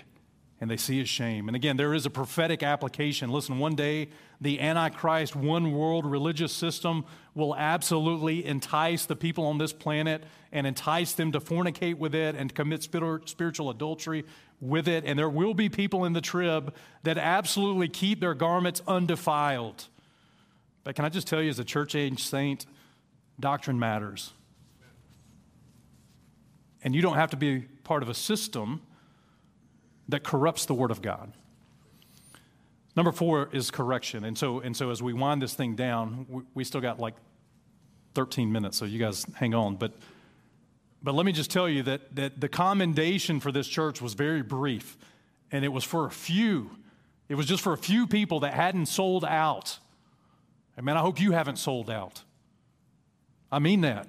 [0.61, 1.47] and they see his shame.
[1.49, 3.29] And again, there is a prophetic application.
[3.29, 9.57] Listen, one day the Antichrist, one world religious system will absolutely entice the people on
[9.57, 14.25] this planet and entice them to fornicate with it and commit spiritual adultery
[14.61, 15.05] with it.
[15.05, 19.87] And there will be people in the trib that absolutely keep their garments undefiled.
[20.83, 22.65] But can I just tell you, as a church age saint,
[23.39, 24.33] doctrine matters.
[26.83, 28.81] And you don't have to be part of a system
[30.07, 31.33] that corrupts the Word of God.
[32.95, 34.25] Number four is correction.
[34.25, 37.15] And so, and so as we wind this thing down, we, we still got like
[38.15, 39.75] 13 minutes, so you guys hang on.
[39.75, 39.93] But,
[41.03, 44.41] but let me just tell you that, that the commendation for this church was very
[44.41, 44.97] brief,
[45.51, 46.71] and it was for a few.
[47.29, 49.77] It was just for a few people that hadn't sold out.
[50.79, 52.23] And man, I hope you haven't sold out.
[53.51, 54.07] I mean that.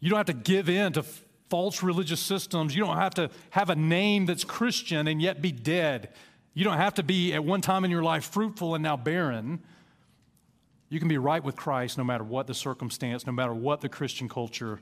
[0.00, 1.04] You don't have to give in to
[1.50, 2.74] false religious systems.
[2.74, 6.08] You don't have to have a name that's Christian and yet be dead.
[6.52, 9.60] You don't have to be at one time in your life fruitful and now barren.
[10.88, 13.88] You can be right with Christ no matter what the circumstance, no matter what the
[13.88, 14.80] Christian culture.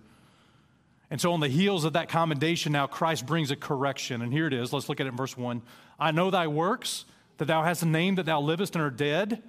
[1.10, 4.22] And so, on the heels of that commendation, now Christ brings a correction.
[4.22, 4.72] And here it is.
[4.72, 5.60] Let's look at it in verse 1.
[6.00, 7.04] I know thy works,
[7.36, 9.42] that thou hast a name that thou livest and are dead.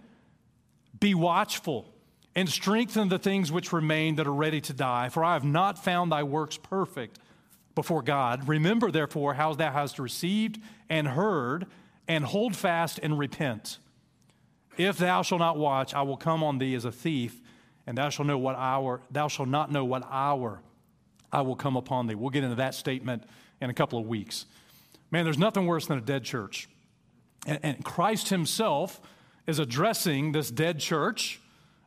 [1.00, 1.94] Be watchful
[2.36, 5.84] and strengthen the things which remain that are ready to die, for I have not
[5.84, 7.20] found thy works perfect
[7.74, 8.48] before God.
[8.48, 11.68] Remember, therefore, how thou hast received and heard,
[12.08, 13.80] and hold fast and repent.
[14.78, 17.42] If thou shalt not watch, I will come on thee as a thief,
[17.86, 20.62] and thou shalt know what hour, thou shalt not know what hour
[21.32, 22.16] I will come upon thee.
[22.16, 23.24] We'll get into that statement
[23.60, 24.46] in a couple of weeks.
[25.10, 26.70] Man, there's nothing worse than a dead church.
[27.46, 29.02] And, and Christ himself
[29.48, 31.40] is addressing this dead church.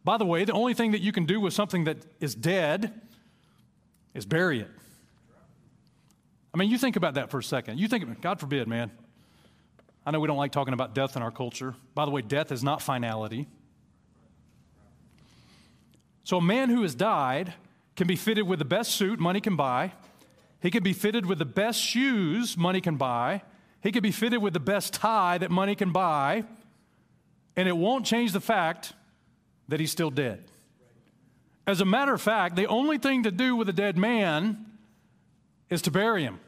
[0.02, 2.98] By the way, the only thing that you can do with something that is dead
[4.14, 4.70] is bury it.
[6.52, 7.78] I mean, you think about that for a second.
[7.78, 8.90] You think, God forbid, man.
[10.04, 11.74] I know we don't like talking about death in our culture.
[11.94, 13.46] By the way, death is not finality.
[16.24, 17.54] So, a man who has died
[17.94, 19.92] can be fitted with the best suit money can buy.
[20.62, 23.42] He can be fitted with the best shoes money can buy.
[23.82, 26.44] He can be fitted with the best tie that money can buy
[27.60, 28.94] and it won't change the fact
[29.68, 30.42] that he's still dead.
[31.66, 34.64] As a matter of fact, the only thing to do with a dead man
[35.68, 36.40] is to bury him.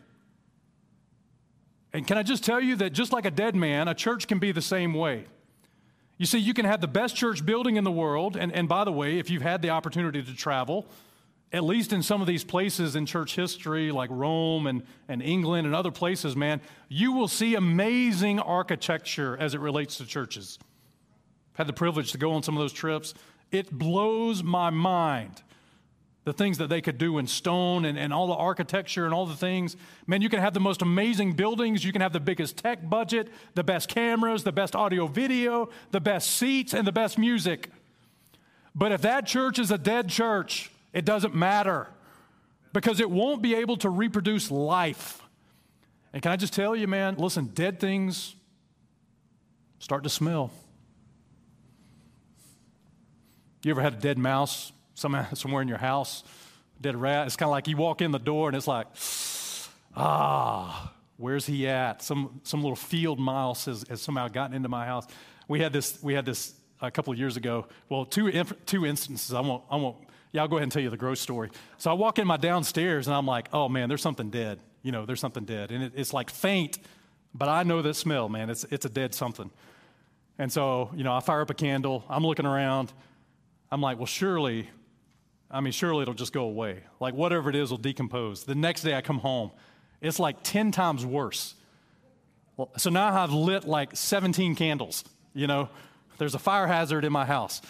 [1.92, 4.38] And can I just tell you that just like a dead man, a church can
[4.38, 5.26] be the same way.
[6.16, 8.34] You see, you can have the best church building in the world.
[8.34, 10.86] And, and by the way, if you've had the opportunity to travel,
[11.52, 15.66] at least in some of these places in church history, like Rome and, and England
[15.66, 20.58] and other places, man, you will see amazing architecture as it relates to churches.
[21.52, 23.14] I've had the privilege to go on some of those trips.
[23.50, 25.42] It blows my mind
[26.24, 29.26] the things that they could do in stone and, and all the architecture and all
[29.26, 29.76] the things.
[30.06, 31.84] Man, you can have the most amazing buildings.
[31.84, 36.00] You can have the biggest tech budget, the best cameras, the best audio video, the
[36.00, 37.70] best seats, and the best music.
[38.74, 41.88] But if that church is a dead church, it doesn't matter
[42.72, 45.20] because it won't be able to reproduce life.
[46.12, 48.36] And can I just tell you, man, listen, dead things
[49.80, 50.52] start to smell.
[53.64, 56.24] You ever had a dead mouse somewhere in your house,
[56.80, 57.26] dead rat.
[57.26, 58.86] It's kind of like you walk in the door and it's like,
[59.96, 62.02] ah, where's he at?
[62.02, 65.06] Some, some little field mouse has, has somehow gotten into my house.
[65.46, 67.66] We had this, we had this a couple of years ago.
[67.88, 68.32] Well, two,
[68.66, 69.32] two instances.
[69.32, 69.96] I won't, I won't,
[70.32, 71.50] yeah, I'll go ahead and tell you the gross story.
[71.78, 74.58] So I walk in my downstairs and I'm like, oh man, there's something dead.
[74.82, 75.70] You know, there's something dead.
[75.70, 76.78] And it, it's like faint,
[77.32, 78.50] but I know that smell, man.
[78.50, 79.50] It's, it's a dead something.
[80.38, 82.04] And so, you know, I fire up a candle.
[82.08, 82.92] I'm looking around.
[83.72, 84.68] I'm like, well, surely
[85.52, 86.82] I mean, surely it'll just go away.
[86.98, 88.44] Like whatever it is will decompose.
[88.44, 89.50] The next day I come home,
[90.00, 91.54] it's like 10 times worse.
[92.78, 95.04] So now I've lit like 17 candles,
[95.34, 95.68] you know.
[96.16, 97.60] There's a fire hazard in my house.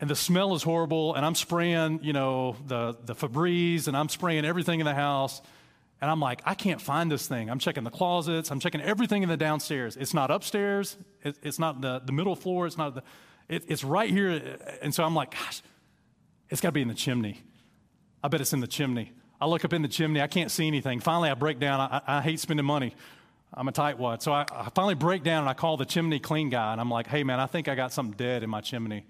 [0.00, 4.08] And the smell is horrible, and I'm spraying, you know, the, the Febreze, and I'm
[4.08, 5.40] spraying everything in the house.
[6.00, 7.48] And I'm like, I can't find this thing.
[7.48, 8.50] I'm checking the closets.
[8.50, 9.96] I'm checking everything in the downstairs.
[9.96, 10.96] It's not upstairs.
[11.22, 12.66] It, it's not the, the middle floor.
[12.66, 13.02] It's not the,
[13.52, 14.58] it, it's right here.
[14.80, 15.62] And so I'm like, gosh,
[16.48, 17.40] it's got to be in the chimney.
[18.24, 19.12] I bet it's in the chimney.
[19.40, 20.22] I look up in the chimney.
[20.22, 21.00] I can't see anything.
[21.00, 21.80] Finally, I break down.
[21.80, 22.94] I, I hate spending money.
[23.52, 24.22] I'm a tightwad.
[24.22, 26.72] So I, I, finally break down and I call the chimney clean guy.
[26.72, 29.04] And I'm like, hey, man, I think I got something dead in my chimney.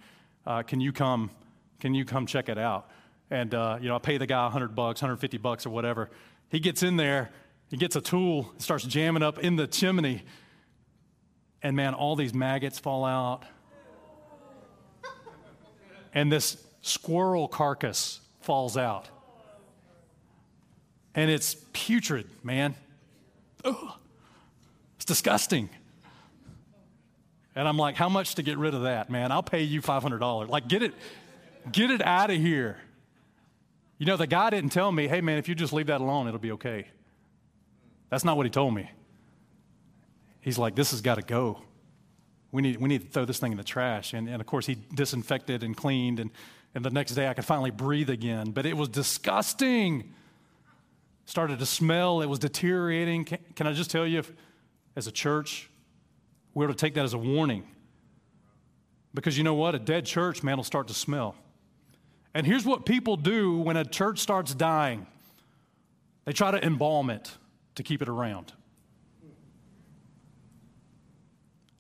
[0.44, 1.30] Uh, can you come?
[1.78, 2.90] Can you come check it out?
[3.30, 6.10] And, uh, you know, I pay the guy 100 bucks, 150 bucks or whatever.
[6.48, 7.30] He gets in there.
[7.70, 10.24] He gets a tool, starts jamming up in the chimney.
[11.62, 13.44] And, man, all these maggots fall out.
[16.14, 19.08] And this squirrel carcass falls out.
[21.14, 22.74] And it's putrid, man.
[23.64, 23.92] Ugh.
[24.96, 25.68] It's disgusting.
[27.54, 29.30] And I'm like, how much to get rid of that, man?
[29.30, 30.48] I'll pay you $500.
[30.48, 30.94] Like, get it,
[31.70, 32.78] get it out of here.
[33.98, 36.26] You know, the guy didn't tell me, hey, man, if you just leave that alone,
[36.28, 36.88] it'll be okay.
[38.08, 38.90] That's not what he told me.
[40.40, 41.62] He's like, this has got to go.
[42.52, 44.12] We need, we need to throw this thing in the trash.
[44.12, 46.30] And, and of course, he disinfected and cleaned and
[46.74, 48.50] and the next day I could finally breathe again.
[48.50, 50.12] But it was disgusting.
[51.24, 53.24] Started to smell, it was deteriorating.
[53.24, 54.32] Can, can I just tell you, if,
[54.96, 55.70] as a church,
[56.54, 57.64] we ought to take that as a warning.
[59.14, 59.74] Because you know what?
[59.74, 61.36] A dead church, man, will start to smell.
[62.34, 65.06] And here's what people do when a church starts dying
[66.24, 67.32] they try to embalm it
[67.74, 68.52] to keep it around.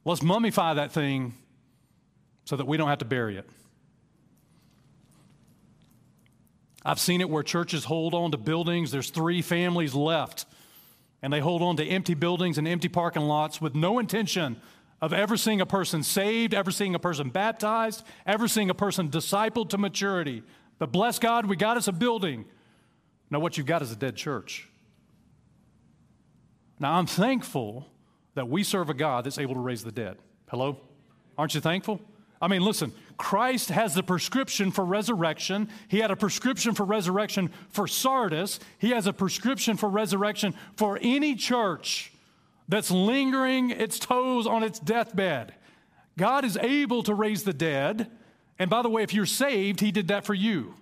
[0.04, 1.34] Let's mummify that thing
[2.44, 3.48] so that we don't have to bury it.
[6.84, 8.90] I've seen it where churches hold on to buildings.
[8.90, 10.46] There's three families left,
[11.22, 14.60] and they hold on to empty buildings and empty parking lots with no intention
[15.00, 19.08] of ever seeing a person saved, ever seeing a person baptized, ever seeing a person
[19.08, 20.42] discipled to maturity.
[20.78, 22.44] But bless God, we got us a building.
[23.30, 24.68] Now, what you've got is a dead church.
[26.80, 27.86] Now, I'm thankful
[28.34, 30.16] that we serve a God that's able to raise the dead.
[30.48, 30.78] Hello?
[31.36, 32.00] Aren't you thankful?
[32.40, 35.68] I mean, listen, Christ has the prescription for resurrection.
[35.88, 38.58] He had a prescription for resurrection for Sardis.
[38.78, 42.12] He has a prescription for resurrection for any church
[42.68, 45.54] that's lingering its toes on its deathbed.
[46.18, 48.10] God is able to raise the dead.
[48.58, 50.74] And by the way, if you're saved, He did that for you.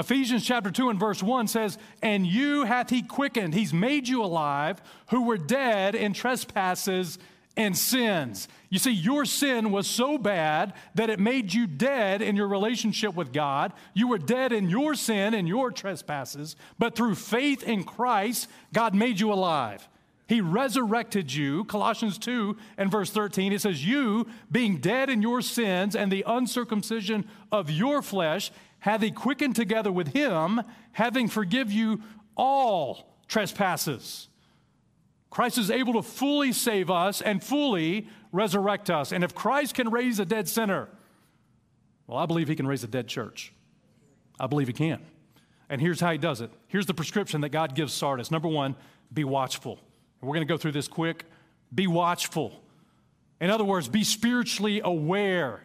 [0.00, 4.24] Ephesians chapter 2 and verse 1 says, And you hath He quickened, He's made you
[4.24, 4.80] alive,
[5.10, 7.18] who were dead in trespasses
[7.54, 8.48] and sins.
[8.70, 13.14] You see, your sin was so bad that it made you dead in your relationship
[13.14, 13.74] with God.
[13.92, 18.94] You were dead in your sin and your trespasses, but through faith in Christ, God
[18.94, 19.86] made you alive.
[20.28, 21.64] He resurrected you.
[21.64, 26.24] Colossians 2 and verse 13, it says, You, being dead in your sins and the
[26.26, 30.62] uncircumcision of your flesh, hath he quickened together with him,
[30.92, 32.02] having forgive you
[32.36, 34.28] all trespasses
[35.30, 39.12] Christ is able to fully save us and fully resurrect us.
[39.12, 40.88] And if Christ can raise a dead sinner,
[42.06, 43.52] well, I believe he can raise a dead church.
[44.38, 45.00] I believe he can.
[45.68, 46.50] And here's how he does it.
[46.66, 48.32] Here's the prescription that God gives Sardis.
[48.32, 48.74] Number one,
[49.12, 49.78] be watchful.
[50.20, 51.24] We're going to go through this quick.
[51.72, 52.60] Be watchful.
[53.40, 55.62] In other words, be spiritually aware.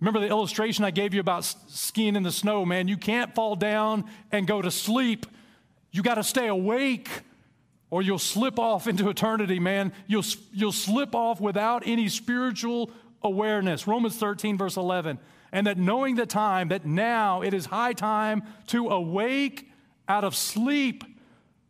[0.00, 2.86] Remember the illustration I gave you about skiing in the snow, man?
[2.86, 5.26] You can't fall down and go to sleep.
[5.90, 7.08] You got to stay awake
[7.90, 9.92] or you'll slip off into eternity, man.
[10.06, 12.90] You'll, you'll slip off without any spiritual
[13.22, 13.86] awareness.
[13.86, 15.18] Romans 13, verse 11.
[15.50, 19.70] And that knowing the time, that now it is high time to awake
[20.06, 21.04] out of sleep.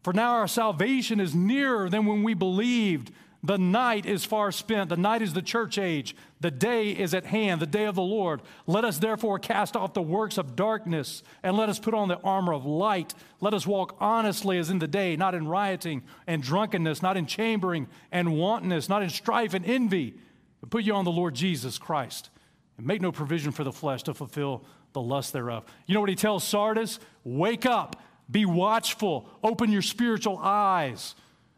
[0.03, 3.13] For now our salvation is nearer than when we believed.
[3.43, 4.89] The night is far spent.
[4.89, 6.17] The night is the church age.
[6.41, 8.43] The day is at hand, the day of the Lord.
[8.67, 12.19] Let us therefore cast off the works of darkness and let us put on the
[12.21, 13.15] armor of light.
[13.41, 17.27] Let us walk honestly as in the day, not in rioting and drunkenness, not in
[17.27, 20.15] chambering and wantonness, not in strife and envy,
[20.61, 22.31] but put you on the Lord Jesus Christ
[22.77, 24.65] and make no provision for the flesh to fulfill
[24.95, 25.65] the lust thereof.
[25.87, 26.99] You know what he tells Sardis?
[27.23, 31.15] Wake up, be watchful, open your spiritual eyes.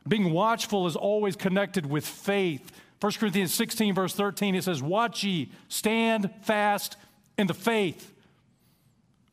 [0.09, 2.73] Being watchful is always connected with faith.
[3.01, 6.97] 1 Corinthians 16, verse 13, it says, Watch ye, stand fast
[7.39, 8.13] in the faith.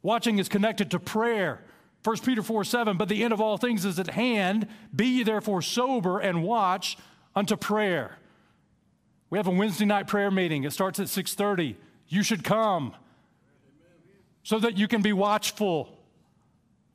[0.02, 1.62] Watching is connected to prayer.
[2.04, 4.68] 1 Peter 4, 7, but the end of all things is at hand.
[4.96, 6.98] Be ye therefore sober and watch
[7.36, 8.18] unto prayer.
[9.30, 10.64] We have a Wednesday night prayer meeting.
[10.64, 11.76] It starts at 6:30.
[12.08, 12.96] You should come
[14.44, 15.90] so that you can be watchful.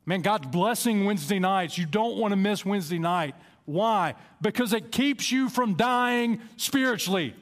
[0.05, 1.77] Man, God's blessing Wednesday nights.
[1.77, 3.35] You don't want to miss Wednesday night.
[3.65, 4.15] Why?
[4.41, 7.35] Because it keeps you from dying spiritually.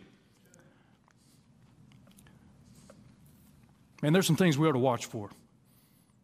[4.02, 5.30] Man, there's some things we ought to watch for.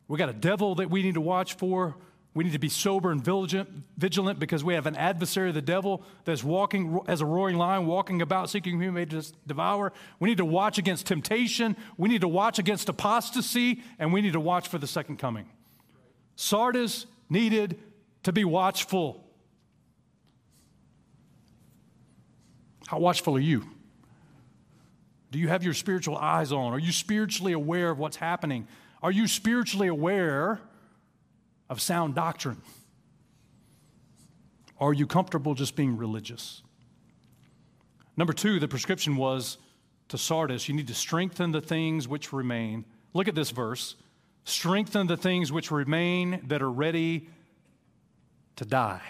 [0.07, 1.95] We got a devil that we need to watch for.
[2.33, 3.67] We need to be sober and vigilant,
[3.97, 8.21] vigilant because we have an adversary, the devil, that's walking as a roaring lion, walking
[8.21, 9.05] about seeking whom he may
[9.47, 9.91] devour.
[10.19, 11.75] We need to watch against temptation.
[11.97, 15.49] We need to watch against apostasy, and we need to watch for the second coming.
[16.35, 17.79] Sardis needed
[18.21, 19.26] to be watchful.
[22.87, 23.63] How watchful are you?
[25.29, 26.73] Do you have your spiritual eyes on?
[26.73, 28.67] Are you spiritually aware of what's happening?
[29.03, 30.61] Are you spiritually aware
[31.69, 32.61] of sound doctrine?
[34.79, 36.63] Are you comfortable just being religious?
[38.15, 39.57] Number two, the prescription was
[40.07, 42.85] to Sardis you need to strengthen the things which remain.
[43.13, 43.95] Look at this verse
[44.45, 47.27] strengthen the things which remain that are ready
[48.55, 49.01] to die.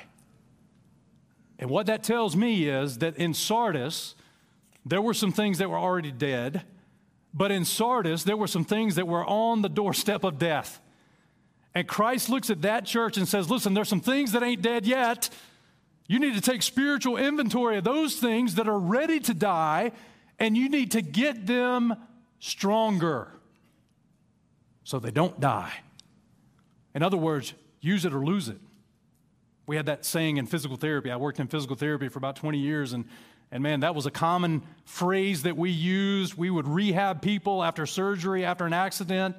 [1.59, 4.15] And what that tells me is that in Sardis,
[4.85, 6.63] there were some things that were already dead,
[7.33, 10.79] but in Sardis, there were some things that were on the doorstep of death.
[11.73, 14.85] And Christ looks at that church and says, Listen, there's some things that ain't dead
[14.85, 15.29] yet.
[16.07, 19.91] You need to take spiritual inventory of those things that are ready to die,
[20.39, 21.95] and you need to get them
[22.39, 23.31] stronger
[24.83, 25.73] so they don't die.
[26.95, 28.57] In other words, use it or lose it.
[29.67, 31.11] We had that saying in physical therapy.
[31.11, 33.03] I worked in physical therapy for about 20 years, and,
[33.51, 36.35] and man, that was a common phrase that we used.
[36.35, 39.35] We would rehab people after surgery, after an accident.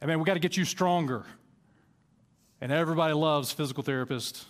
[0.00, 1.26] And man, we got to get you stronger.
[2.62, 4.44] And everybody loves physical therapists.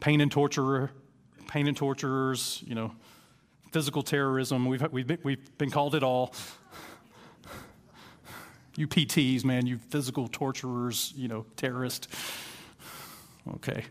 [0.00, 0.90] Pain and torturer,
[1.46, 2.92] pain and torturers, you know,
[3.70, 4.66] physical terrorism.
[4.66, 6.34] We've, we've, been, we've been called it all.
[8.76, 12.08] You PTs, man, you physical torturers, you know, terrorist.
[13.56, 13.84] Okay.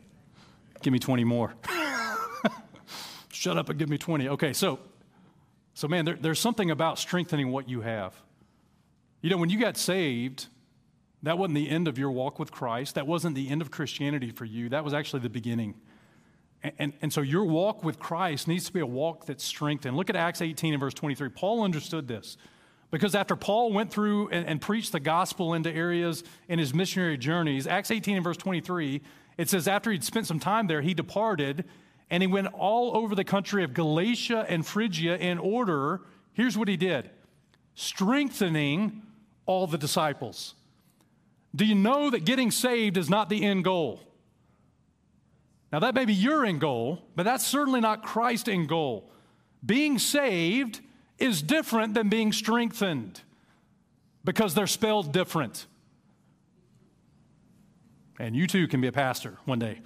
[0.82, 1.54] Give me 20 more.
[3.32, 4.30] Shut up and give me 20.
[4.30, 4.80] Okay, so,
[5.74, 8.16] so man, there, there's something about strengthening what you have.
[9.22, 10.48] You know, when you got saved,
[11.24, 12.96] that wasn't the end of your walk with Christ.
[12.96, 14.70] That wasn't the end of Christianity for you.
[14.70, 15.76] That was actually the beginning.
[16.64, 19.98] And, and, and, so your walk with Christ needs to be a walk that's strengthened.
[19.98, 21.30] Look at Acts 18 and verse 23.
[21.30, 22.38] Paul understood this.
[22.92, 27.18] Because after Paul went through and, and, preached the gospel into areas in his missionary
[27.18, 29.02] journeys, Acts 18 and verse 23,
[29.38, 31.64] it says, after he'd spent some time there, he departed
[32.10, 36.02] and he went all over the country of Galatia and Phrygia in order,
[36.34, 37.10] here's what he did
[37.74, 39.02] strengthening
[39.46, 40.56] all the disciples.
[41.56, 44.02] Do you know that getting saved is not the end goal?
[45.72, 49.10] Now, that may be your end goal, but that's certainly not Christ's end goal.
[49.66, 50.82] Being saved
[51.22, 53.22] is different than being strengthened
[54.24, 55.68] because they're spelled different.
[58.20, 59.80] And you too can be a pastor one day.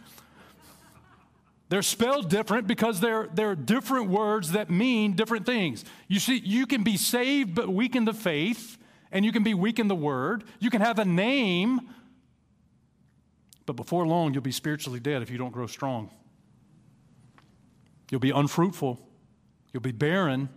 [1.70, 5.84] They're spelled different because they're, they're different words that mean different things.
[6.08, 8.78] You see, you can be saved but weak in the faith,
[9.12, 10.44] and you can be weak in the word.
[10.60, 11.82] You can have a name,
[13.66, 16.12] but before long, you'll be spiritually dead if you don't grow strong.
[18.12, 19.00] You'll be unfruitful,
[19.74, 20.50] you'll be barren,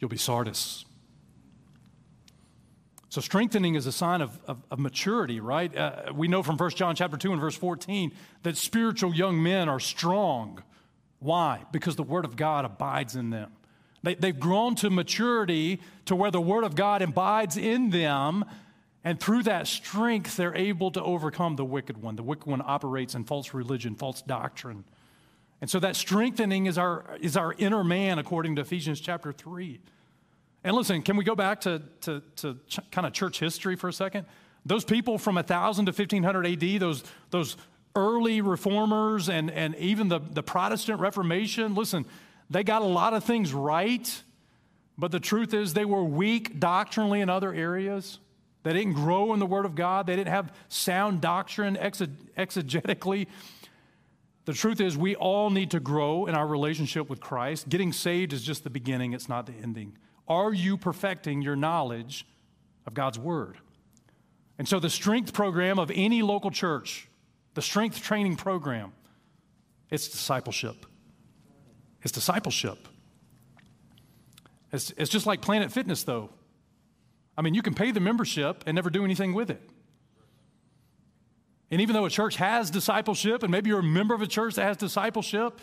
[0.00, 0.84] you'll be Sardis.
[3.08, 5.74] So strengthening is a sign of, of, of maturity, right?
[5.76, 9.68] Uh, we know from 1 John chapter 2 and verse 14 that spiritual young men
[9.68, 10.62] are strong.
[11.20, 11.62] Why?
[11.70, 13.52] Because the word of God abides in them.
[14.02, 18.44] They, they've grown to maturity to where the word of God abides in them,
[19.04, 22.16] and through that strength, they're able to overcome the wicked one.
[22.16, 24.84] The wicked one operates in false religion, false doctrine.
[25.60, 29.80] And so that strengthening is our, is our inner man, according to Ephesians chapter 3.
[30.64, 33.88] And listen, can we go back to, to, to ch- kind of church history for
[33.88, 34.26] a second?
[34.66, 37.56] Those people from 1000 to 1500 AD, those, those
[37.94, 42.06] early reformers and, and even the, the Protestant Reformation, listen,
[42.50, 44.22] they got a lot of things right,
[44.96, 48.18] but the truth is they were weak doctrinally in other areas.
[48.62, 53.26] They didn't grow in the Word of God, they didn't have sound doctrine exegetically.
[54.44, 57.68] The truth is, we all need to grow in our relationship with Christ.
[57.68, 59.96] Getting saved is just the beginning, it's not the ending.
[60.28, 62.26] Are you perfecting your knowledge
[62.86, 63.58] of God's Word?
[64.58, 67.08] And so, the strength program of any local church,
[67.54, 68.92] the strength training program,
[69.90, 70.86] it's discipleship.
[72.02, 72.88] It's discipleship.
[74.72, 76.30] It's, it's just like Planet Fitness, though.
[77.36, 79.62] I mean, you can pay the membership and never do anything with it.
[81.74, 84.54] And even though a church has discipleship, and maybe you're a member of a church
[84.54, 85.58] that has discipleship,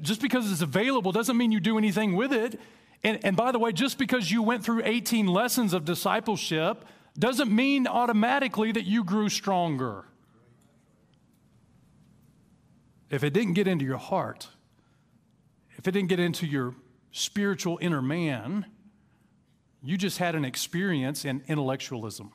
[0.00, 2.58] just because it's available doesn't mean you do anything with it.
[3.04, 6.82] And, and by the way, just because you went through 18 lessons of discipleship
[7.18, 10.06] doesn't mean automatically that you grew stronger.
[13.10, 14.48] If it didn't get into your heart,
[15.76, 16.74] if it didn't get into your
[17.12, 18.64] spiritual inner man,
[19.82, 22.32] you just had an experience in intellectualism.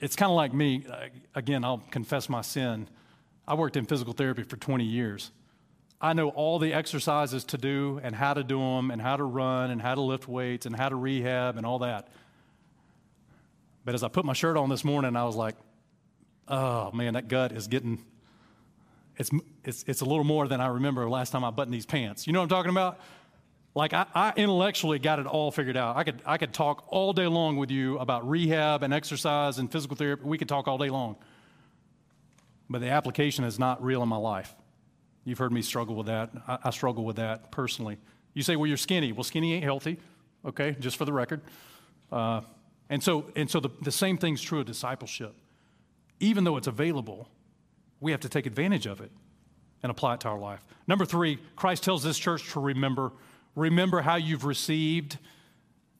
[0.00, 0.84] It's kind of like me.
[1.34, 2.88] Again, I'll confess my sin.
[3.48, 5.32] I worked in physical therapy for 20 years.
[6.00, 9.24] I know all the exercises to do and how to do them and how to
[9.24, 12.08] run and how to lift weights and how to rehab and all that.
[13.84, 15.56] But as I put my shirt on this morning, I was like,
[16.46, 18.04] oh man, that gut is getting,
[19.16, 19.30] it's,
[19.64, 22.26] it's, it's a little more than I remember last time I buttoned these pants.
[22.26, 23.00] You know what I'm talking about?
[23.74, 25.96] Like I, I, intellectually got it all figured out.
[25.96, 29.70] I could, I could talk all day long with you about rehab and exercise and
[29.70, 30.24] physical therapy.
[30.24, 31.16] We could talk all day long.
[32.68, 34.54] But the application is not real in my life.
[35.24, 36.30] You've heard me struggle with that.
[36.46, 37.96] I, I, struggle with that personally.
[38.34, 39.12] You say, well, you're skinny.
[39.12, 39.98] Well, skinny ain't healthy,
[40.44, 41.40] okay, just for the record.
[42.10, 42.42] Uh,
[42.90, 45.34] and so, and so the, the same thing's true of discipleship.
[46.20, 47.28] Even though it's available,
[48.00, 49.10] we have to take advantage of it
[49.82, 50.64] and apply it to our life.
[50.86, 53.12] Number three, Christ tells this church to remember.
[53.54, 55.18] Remember how you've received.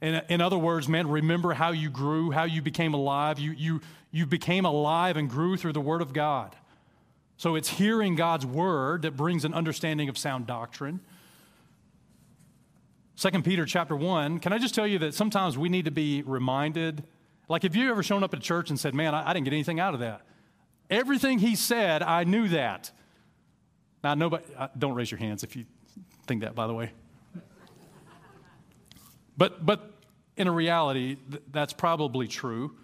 [0.00, 3.38] In, in other words, man, remember how you grew, how you became alive.
[3.38, 3.80] You, you,
[4.10, 6.56] you became alive and grew through the Word of God.
[7.36, 11.00] So it's hearing God's word that brings an understanding of sound doctrine.
[13.16, 16.22] 2 Peter chapter 1, can I just tell you that sometimes we need to be
[16.22, 17.04] reminded?
[17.48, 19.54] Like, have you ever shown up at church and said, Man, I, I didn't get
[19.54, 20.22] anything out of that?
[20.88, 22.90] Everything he said, I knew that.
[24.04, 24.44] Now, nobody,
[24.76, 25.64] don't raise your hands if you
[26.26, 26.92] think that, by the way.
[29.36, 29.92] But, but
[30.36, 32.76] in a reality, th- that's probably true.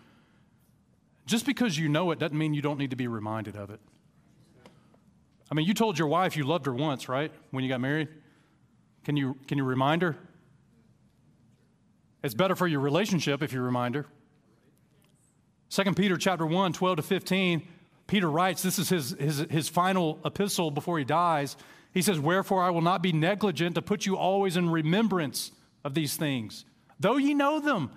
[1.27, 3.81] Just because you know it doesn't mean you don't need to be reminded of it.
[5.51, 7.33] I mean, you told your wife you loved her once, right?
[7.51, 8.09] When you got married?
[9.05, 10.17] Can you, can you remind her?
[12.23, 14.07] It's better for your relationship if you remind her.
[15.71, 17.67] 2 Peter chapter 1, 12 to 15,
[18.07, 21.57] Peter writes, this is his, his, his final epistle before he dies.
[21.93, 25.53] He says, Wherefore I will not be negligent to put you always in remembrance
[25.85, 26.65] of these things,
[26.99, 27.91] though ye know them,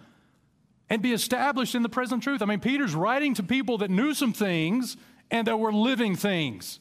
[0.90, 2.42] and be established in the present truth.
[2.42, 4.98] I mean, Peter's writing to people that knew some things
[5.30, 6.80] and that were living things.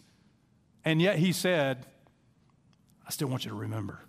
[0.84, 1.86] And yet he said,
[3.06, 4.00] I still want you to remember.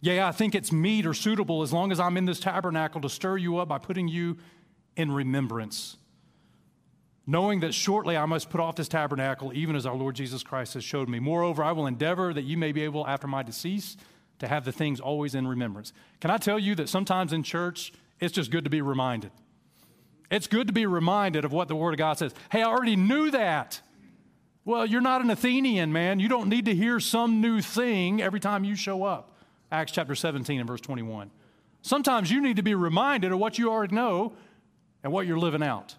[0.00, 3.08] Yeah, I think it's meet or suitable as long as I'm in this tabernacle to
[3.08, 4.36] stir you up by putting you
[4.96, 5.96] in remembrance.
[7.26, 10.74] Knowing that shortly I must put off this tabernacle, even as our Lord Jesus Christ
[10.74, 11.20] has showed me.
[11.20, 13.96] Moreover, I will endeavor that you may be able, after my decease,
[14.44, 15.92] to have the things always in remembrance.
[16.20, 19.32] Can I tell you that sometimes in church, it's just good to be reminded?
[20.30, 22.34] It's good to be reminded of what the Word of God says.
[22.50, 23.80] Hey, I already knew that.
[24.64, 26.20] Well, you're not an Athenian, man.
[26.20, 29.36] You don't need to hear some new thing every time you show up.
[29.72, 31.30] Acts chapter 17 and verse 21.
[31.82, 34.32] Sometimes you need to be reminded of what you already know
[35.02, 35.96] and what you're living out.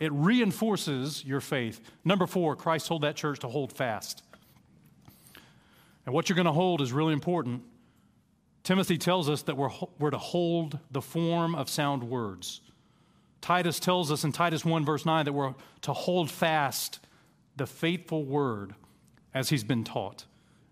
[0.00, 1.80] It reinforces your faith.
[2.04, 4.22] Number four, Christ told that church to hold fast.
[6.04, 7.62] And what you're going to hold is really important.
[8.64, 12.62] Timothy tells us that we're, we're to hold the form of sound words.
[13.42, 16.98] Titus tells us in Titus 1, verse 9, that we're to hold fast
[17.56, 18.74] the faithful word
[19.34, 20.24] as he's been taught.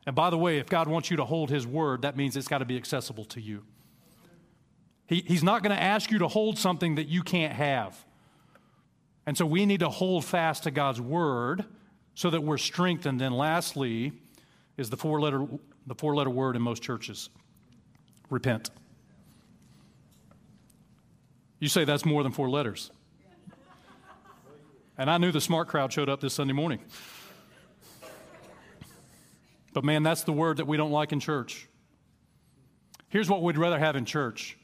[0.06, 2.48] And by the way, if God wants you to hold his word, that means it's
[2.48, 3.62] got to be accessible to you.
[5.06, 8.02] He, he's not going to ask you to hold something that you can't have.
[9.26, 11.66] And so we need to hold fast to God's word
[12.14, 13.20] so that we're strengthened.
[13.20, 14.12] And lastly,
[14.78, 15.46] is the four letter,
[15.86, 17.28] the four letter word in most churches
[18.32, 18.70] repent.
[21.60, 22.90] You say that's more than four letters.
[24.98, 26.80] And I knew the smart crowd showed up this Sunday morning.
[29.72, 31.68] But man, that's the word that we don't like in church.
[33.08, 34.58] Here's what we'd rather have in church.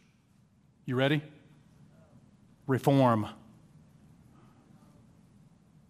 [0.84, 1.22] You ready?
[2.66, 3.28] Reform.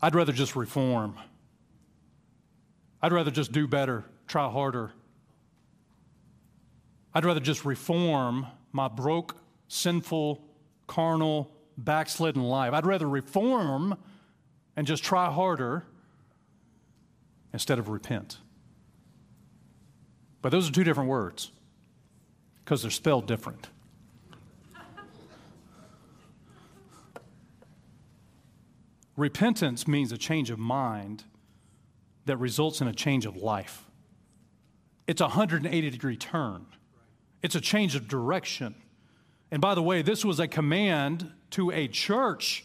[0.03, 1.17] I'd rather just reform.
[3.01, 4.93] I'd rather just do better, try harder.
[7.15, 9.37] I'd rather just reform my broke,
[9.69, 10.45] sinful,
[10.87, 12.73] carnal, backslidden life.
[12.73, 13.97] I'd rather reform
[14.77, 15.85] and just try harder
[17.53, 18.39] instead of repent.
[20.43, 21.51] But those are two different words
[22.65, 23.69] because they're spelled different.
[29.17, 31.25] Repentance means a change of mind
[32.27, 33.85] that results in a change of life.
[35.09, 36.67] It's a 180 degree turn,
[37.43, 38.75] it's a change of direction.
[39.51, 42.65] And by the way, this was a command to a church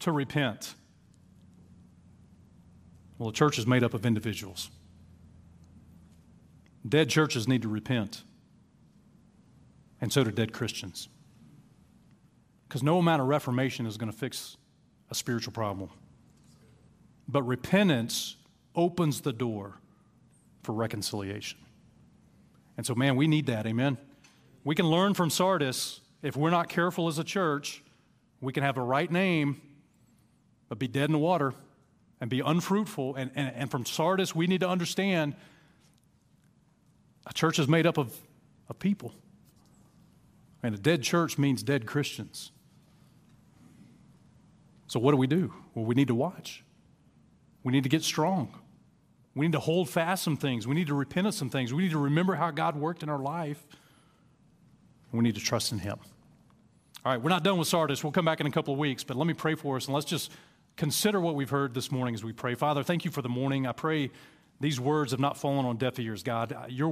[0.00, 0.74] to repent.
[3.18, 4.70] Well, the church is made up of individuals.
[6.88, 8.24] Dead churches need to repent,
[10.00, 11.08] and so do dead Christians.
[12.66, 14.56] Because no amount of reformation is going to fix
[15.10, 15.90] a spiritual problem.
[17.28, 18.36] But repentance
[18.74, 19.74] opens the door
[20.62, 21.58] for reconciliation.
[22.76, 23.66] And so, man, we need that.
[23.66, 23.98] Amen.
[24.64, 27.82] We can learn from Sardis if we're not careful as a church.
[28.40, 29.60] We can have a right name,
[30.68, 31.54] but be dead in the water
[32.20, 33.16] and be unfruitful.
[33.16, 35.34] And, and, and from Sardis, we need to understand
[37.26, 38.16] a church is made up of,
[38.68, 39.14] of people.
[40.62, 42.52] And a dead church means dead Christians.
[44.86, 45.54] So, what do we do?
[45.74, 46.64] Well, we need to watch.
[47.62, 48.59] We need to get strong.
[49.34, 50.66] We need to hold fast some things.
[50.66, 51.72] We need to repent of some things.
[51.72, 53.64] We need to remember how God worked in our life.
[55.12, 55.98] We need to trust in Him.
[57.04, 58.04] All right, we're not done with Sardis.
[58.04, 59.94] We'll come back in a couple of weeks, but let me pray for us and
[59.94, 60.30] let's just
[60.76, 62.54] consider what we've heard this morning as we pray.
[62.54, 63.66] Father, thank you for the morning.
[63.66, 64.10] I pray
[64.60, 66.54] these words have not fallen on deaf ears, God.
[66.68, 66.88] Your